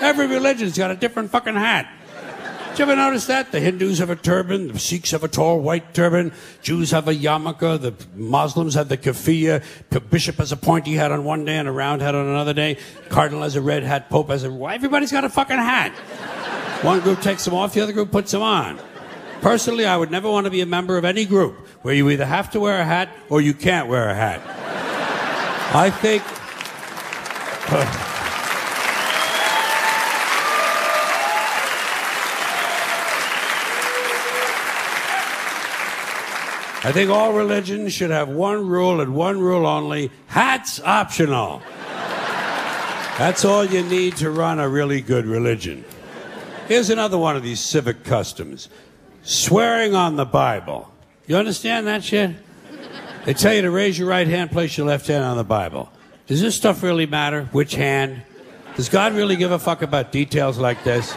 [0.00, 1.90] Every religion's got a different fucking hat.
[2.76, 3.52] Did you ever notice that?
[3.52, 7.14] The Hindus have a turban, the Sikhs have a tall white turban, Jews have a
[7.14, 11.56] yarmulke, the Muslims have the keffiyeh, the bishop has a pointy hat on one day
[11.56, 12.76] and a round hat on another day,
[13.08, 14.48] cardinal has a red hat, pope has a...
[14.48, 15.90] Everybody's got a fucking hat.
[16.84, 18.78] One group takes them off, the other group puts them on.
[19.40, 22.26] Personally, I would never want to be a member of any group where you either
[22.26, 24.42] have to wear a hat or you can't wear a hat.
[25.74, 26.22] I think...
[36.84, 41.60] I think all religions should have one rule and one rule only hats optional.
[43.18, 45.84] That's all you need to run a really good religion.
[46.68, 48.68] Here's another one of these civic customs
[49.22, 50.92] swearing on the Bible.
[51.26, 52.36] You understand that shit?
[53.26, 55.90] They tell you to raise your right hand, place your left hand on the Bible.
[56.28, 57.46] Does this stuff really matter?
[57.46, 58.22] Which hand?
[58.76, 61.12] Does God really give a fuck about details like this?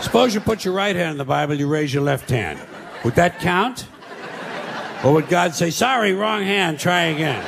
[0.00, 2.58] Suppose you put your right hand in the Bible, you raise your left hand.
[3.04, 3.86] Would that count?
[5.04, 7.44] Or would God say, sorry, wrong hand, try again?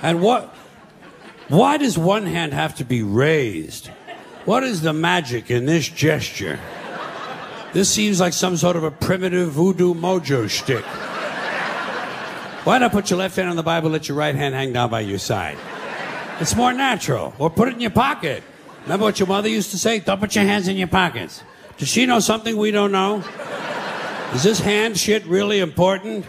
[0.00, 0.44] And what,
[1.48, 3.88] why does one hand have to be raised?
[4.46, 6.58] What is the magic in this gesture?
[7.74, 10.86] This seems like some sort of a primitive voodoo mojo shtick.
[12.64, 14.88] Why not put your left hand on the Bible, let your right hand hang down
[14.88, 15.58] by your side?
[16.38, 17.34] It's more natural.
[17.38, 18.44] Or put it in your pocket.
[18.84, 19.98] Remember what your mother used to say?
[20.00, 21.42] Don't put your hands in your pockets.
[21.76, 23.24] Does she know something we don't know?
[24.34, 26.24] Is this hand shit really important?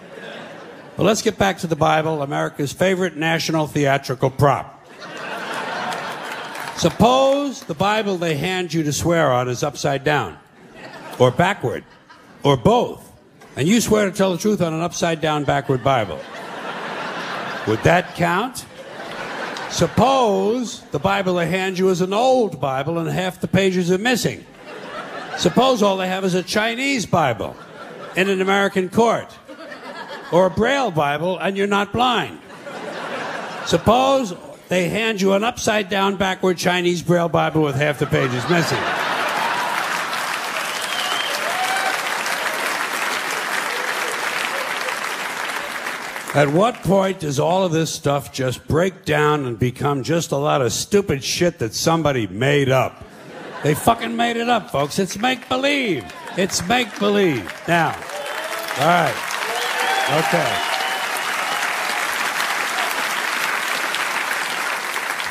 [0.98, 4.86] But let's get back to the Bible, America's favorite national theatrical prop.
[6.78, 10.38] Suppose the Bible they hand you to swear on is upside down,
[11.18, 11.84] or backward,
[12.44, 13.03] or both,
[13.56, 16.20] and you swear to tell the truth on an upside down, backward Bible.
[17.68, 18.66] Would that count?
[19.70, 23.98] Suppose the Bible they hand you is an old Bible and half the pages are
[23.98, 24.46] missing.
[25.38, 27.56] Suppose all they have is a Chinese Bible
[28.16, 29.34] in an American court
[30.32, 32.40] or a Braille Bible and you're not blind.
[33.66, 34.36] Suppose
[34.70, 39.13] they hand you an upside down, backward Chinese Braille Bible with half the pages missing.
[46.36, 50.38] At what point does all of this stuff just break down and become just a
[50.38, 53.06] lot of stupid shit that somebody made up?
[53.62, 54.98] They fucking made it up, folks.
[54.98, 56.12] It's make believe.
[56.36, 57.54] It's make believe.
[57.68, 57.92] Now,
[58.80, 59.16] all right.
[60.10, 60.70] Okay.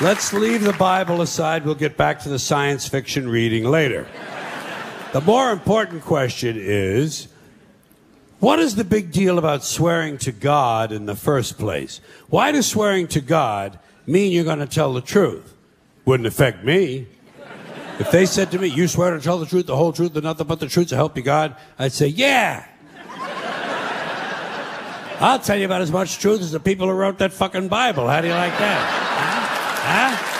[0.00, 1.64] Let's leave the Bible aside.
[1.64, 4.07] We'll get back to the science fiction reading later.
[5.12, 7.26] The more important question is
[8.43, 12.01] what is the big deal about swearing to God in the first place?
[12.28, 15.55] Why does swearing to God mean you're going to tell the truth?
[16.05, 17.07] Wouldn't affect me.
[18.01, 20.24] If they said to me, You swear to tell the truth, the whole truth, and
[20.24, 22.66] nothing but the truth to help you God, I'd say, Yeah.
[25.20, 28.09] I'll tell you about as much truth as the people who wrote that fucking Bible.
[28.09, 28.80] How do you like that?
[29.84, 30.16] Huh?
[30.16, 30.31] huh?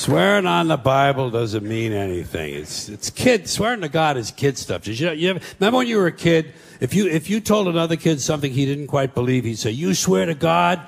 [0.00, 2.54] Swearing on the Bible doesn't mean anything.
[2.54, 4.84] It's it's kid swearing to God is kid stuff.
[4.84, 6.54] Did you, you ever, remember when you were a kid?
[6.80, 9.92] If you if you told another kid something he didn't quite believe, he'd say, "You
[9.92, 10.80] swear to God."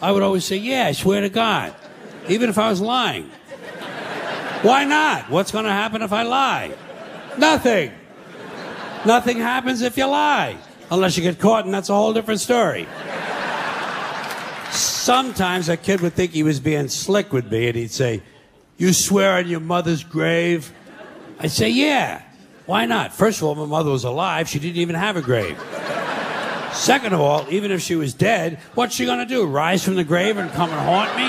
[0.00, 1.74] I would always say, "Yeah, I swear to God,"
[2.28, 3.28] even if I was lying.
[4.62, 5.28] Why not?
[5.30, 6.72] What's going to happen if I lie?
[7.38, 7.90] Nothing.
[9.04, 10.56] Nothing happens if you lie,
[10.92, 12.86] unless you get caught, and that's a whole different story.
[14.70, 18.22] Sometimes a kid would think he was being slick with me, and he'd say,
[18.80, 20.72] "You swear on your mother's grave?"
[21.38, 22.22] I'd say, "Yeah."
[22.66, 23.12] Why not?
[23.12, 24.48] First of all, my mother was alive.
[24.48, 25.58] She didn't even have a grave.
[26.72, 29.44] Second of all, even if she was dead, what's she going to do?
[29.44, 31.28] Rise from the grave and come and haunt me?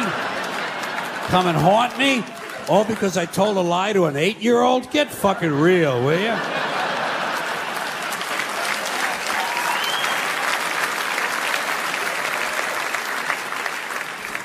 [1.30, 2.24] Come and haunt me?
[2.70, 4.92] All because I told a lie to an eight year old?
[4.92, 6.38] Get fucking real, will you?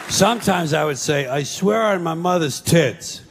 [0.08, 3.22] Sometimes I would say, I swear on my mother's tits.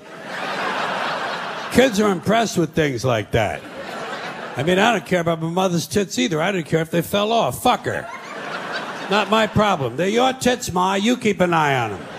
[1.72, 3.62] Kids are impressed with things like that.
[4.58, 6.42] I mean, I don't care about my mother's tits either.
[6.42, 7.62] I don't care if they fell off.
[7.62, 8.08] Fuck her.
[9.10, 9.98] Not my problem.
[9.98, 10.96] They're your tits, Ma.
[10.96, 12.15] You keep an eye on them.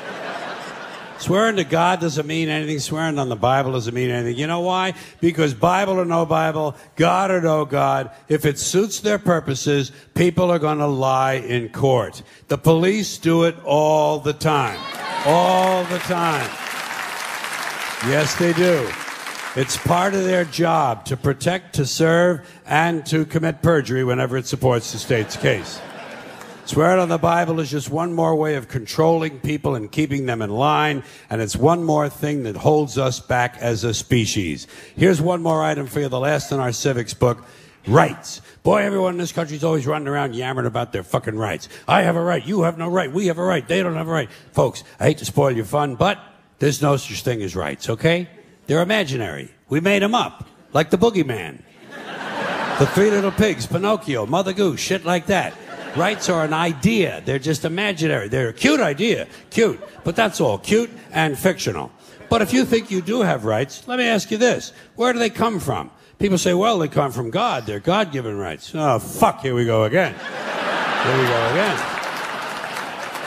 [1.19, 2.79] Swearing to God doesn't mean anything.
[2.79, 4.39] Swearing on the Bible doesn't mean anything.
[4.39, 4.95] You know why?
[5.21, 10.51] Because Bible or no Bible, God or no God, if it suits their purposes, people
[10.51, 12.23] are going to lie in court.
[12.49, 14.79] The police do it all the time.
[15.25, 16.49] All the time.
[18.07, 18.89] Yes, they do.
[19.57, 24.47] It's part of their job to protect, to serve, and to commit perjury whenever it
[24.47, 25.81] supports the state's case.
[26.67, 30.43] Swearing on the Bible is just one more way of controlling people and keeping them
[30.43, 34.67] in line, and it's one more thing that holds us back as a species.
[34.97, 37.45] Here's one more item for you, the last in our civics book.
[37.87, 38.41] Rights.
[38.65, 41.69] Boy, everyone in this country is always running around yammering about their fucking rights.
[41.87, 42.45] I have a right.
[42.45, 43.13] You have no right.
[43.13, 43.67] We have a right.
[43.67, 44.29] They don't have a right.
[44.51, 46.19] Folks, I hate to spoil your fun, but
[46.59, 48.29] there's no such thing as rights, okay?
[48.67, 49.55] They're imaginary.
[49.69, 51.63] We made them up, like the boogeyman.
[52.81, 55.55] The Three Little Pigs, Pinocchio, Mother Goose, shit like that.
[55.97, 57.23] Rights are an idea.
[57.25, 58.29] They're just imaginary.
[58.29, 59.27] They're a cute idea.
[59.51, 59.81] Cute.
[60.05, 60.59] But that's all.
[60.59, 61.91] Cute and fictional.
[62.29, 64.73] But if you think you do have rights, let me ask you this.
[64.97, 65.91] Where do they come from?
[66.19, 67.67] People say, well, they come from God.
[67.67, 68.73] They're God given rights.
[68.75, 69.41] Oh, fuck.
[69.41, 70.13] Here we go again.
[70.13, 71.79] Here we go again.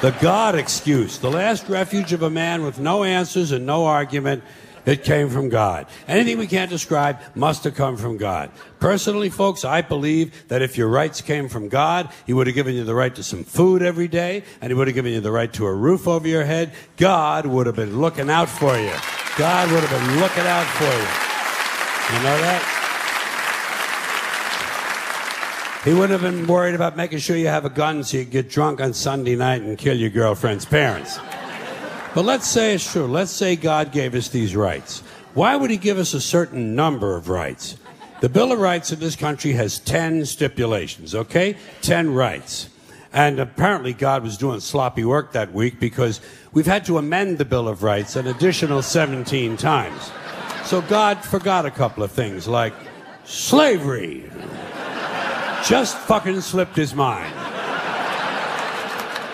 [0.01, 1.17] The God excuse.
[1.17, 4.43] The last refuge of a man with no answers and no argument
[4.85, 5.87] it came from God.
[6.07, 8.51] Anything we can't describe must have come from God.
[8.79, 12.75] Personally, folks, I believe that if your rights came from God, He would have given
[12.75, 15.31] you the right to some food every day, and He would have given you the
[15.31, 16.71] right to a roof over your head.
[16.97, 18.93] God would have been looking out for you.
[19.37, 22.17] God would have been looking out for you.
[22.17, 22.75] You know that?
[25.85, 28.49] He wouldn't have been worried about making sure you have a gun so you get
[28.49, 31.19] drunk on Sunday night and kill your girlfriend's parents.
[32.15, 33.05] But let's say it's true.
[33.05, 35.01] Let's say God gave us these rights.
[35.33, 37.77] Why would He give us a certain number of rights?
[38.21, 41.55] The Bill of Rights in this country has 10 stipulations, okay?
[41.81, 42.69] 10 rights.
[43.13, 46.19] And apparently God was doing sloppy work that week because
[46.51, 50.11] we've had to amend the Bill of Rights an additional 17 times.
[50.65, 52.73] So God forgot a couple of things like
[53.23, 54.29] slavery.
[55.65, 57.33] Just fucking slipped his mind.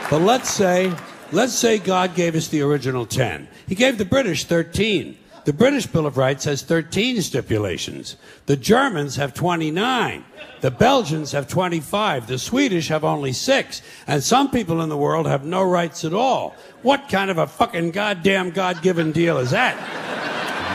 [0.10, 0.94] But let's say
[1.32, 3.48] Let's say God gave us the original 10.
[3.68, 5.18] He gave the British 13.
[5.46, 8.16] The British Bill of Rights has 13 stipulations.
[8.48, 10.26] The Germans have 29.
[10.62, 12.26] The Belgians have 25.
[12.26, 13.84] The Swedish have only six.
[14.08, 16.56] And some people in the world have no rights at all.
[16.82, 19.78] What kind of a fucking goddamn God given deal is that?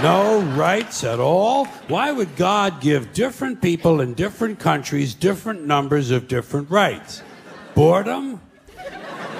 [0.04, 1.64] No rights at all?
[1.88, 7.22] Why would God give different people in different countries different numbers of different rights?
[7.74, 8.40] Boredom?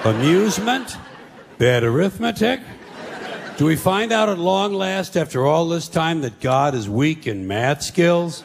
[0.03, 0.97] Amusement?
[1.59, 2.59] Bad arithmetic?
[3.57, 7.27] Do we find out at long last, after all this time, that God is weak
[7.27, 8.43] in math skills?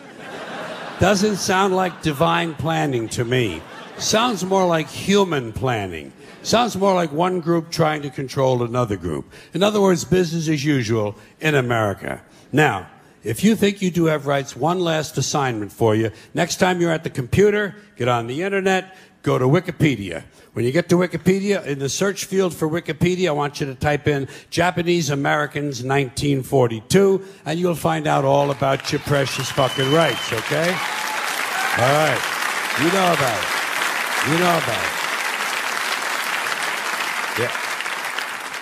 [1.01, 3.63] Doesn't sound like divine planning to me.
[3.97, 6.13] Sounds more like human planning.
[6.43, 9.33] Sounds more like one group trying to control another group.
[9.55, 12.23] In other words, business as usual in America.
[12.53, 12.87] Now,
[13.25, 16.11] if you think you do have rights, one last assignment for you.
[16.35, 20.25] Next time you're at the computer, get on the internet, go to Wikipedia.
[20.57, 23.75] When you get to Wikipedia, in the search field for Wikipedia, I want you to
[23.75, 30.33] type in Japanese Americans 1942, and you'll find out all about your precious fucking rights,
[30.33, 30.71] okay?
[30.71, 32.23] All right.
[32.81, 34.33] You know about it.
[34.33, 34.96] You know about it.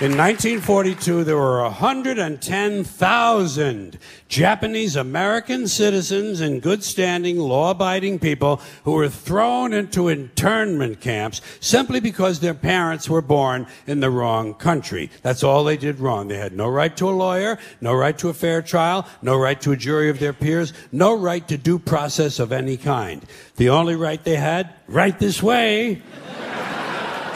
[0.04, 3.98] In 1942, there were 110,000
[4.28, 11.40] Japanese American citizens in good standing, law abiding people who were thrown into internment camps
[11.58, 15.08] simply because their parents were born in the wrong country.
[15.22, 16.28] That's all they did wrong.
[16.28, 19.58] They had no right to a lawyer, no right to a fair trial, no right
[19.62, 23.24] to a jury of their peers, no right to due process of any kind.
[23.56, 26.02] The only right they had, right this way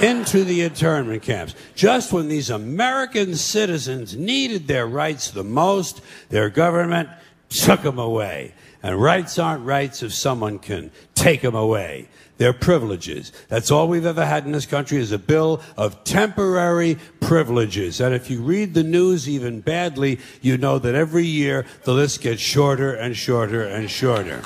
[0.03, 1.55] into the internment camps.
[1.75, 7.09] Just when these American citizens needed their rights the most, their government
[7.49, 8.55] took them away.
[8.83, 12.09] And rights aren't rights if someone can take them away.
[12.37, 13.33] They're privileges.
[13.49, 18.01] That's all we've ever had in this country is a bill of temporary privileges.
[18.01, 22.21] And if you read the news even badly, you know that every year the list
[22.21, 24.45] gets shorter and shorter and shorter.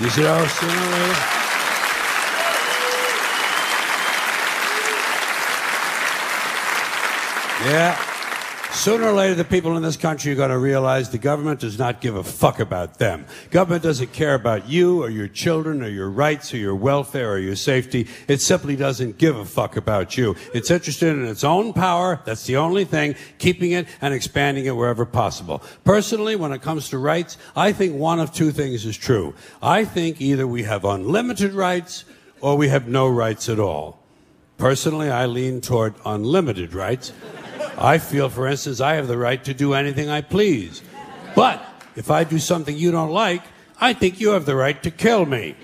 [0.00, 1.38] You see how sooner or later?
[7.68, 8.02] Yeah.
[8.72, 11.78] Sooner or later, the people in this country are going to realize the government does
[11.78, 13.26] not give a fuck about them.
[13.50, 17.38] Government doesn't care about you or your children or your rights or your welfare or
[17.38, 18.06] your safety.
[18.26, 20.34] It simply doesn't give a fuck about you.
[20.54, 22.22] It's interested in its own power.
[22.24, 25.62] That's the only thing, keeping it and expanding it wherever possible.
[25.84, 29.34] Personally, when it comes to rights, I think one of two things is true.
[29.62, 32.06] I think either we have unlimited rights
[32.40, 33.98] or we have no rights at all.
[34.58, 37.12] Personally, I lean toward unlimited rights.
[37.78, 40.82] I feel, for instance, I have the right to do anything I please.
[41.36, 41.62] But
[41.94, 43.42] if I do something you don't like,
[43.80, 45.54] I think you have the right to kill me.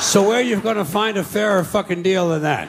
[0.00, 2.68] So where are you going to find a fairer fucking deal than that?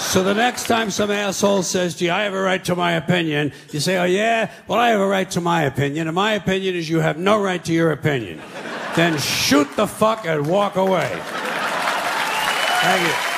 [0.00, 3.52] So the next time some asshole says, gee, I have a right to my opinion,
[3.70, 4.50] you say, oh yeah?
[4.66, 7.40] Well, I have a right to my opinion, and my opinion is you have no
[7.40, 8.40] right to your opinion.
[8.96, 11.08] then shoot the fuck and walk away.
[12.82, 13.29] Thank you.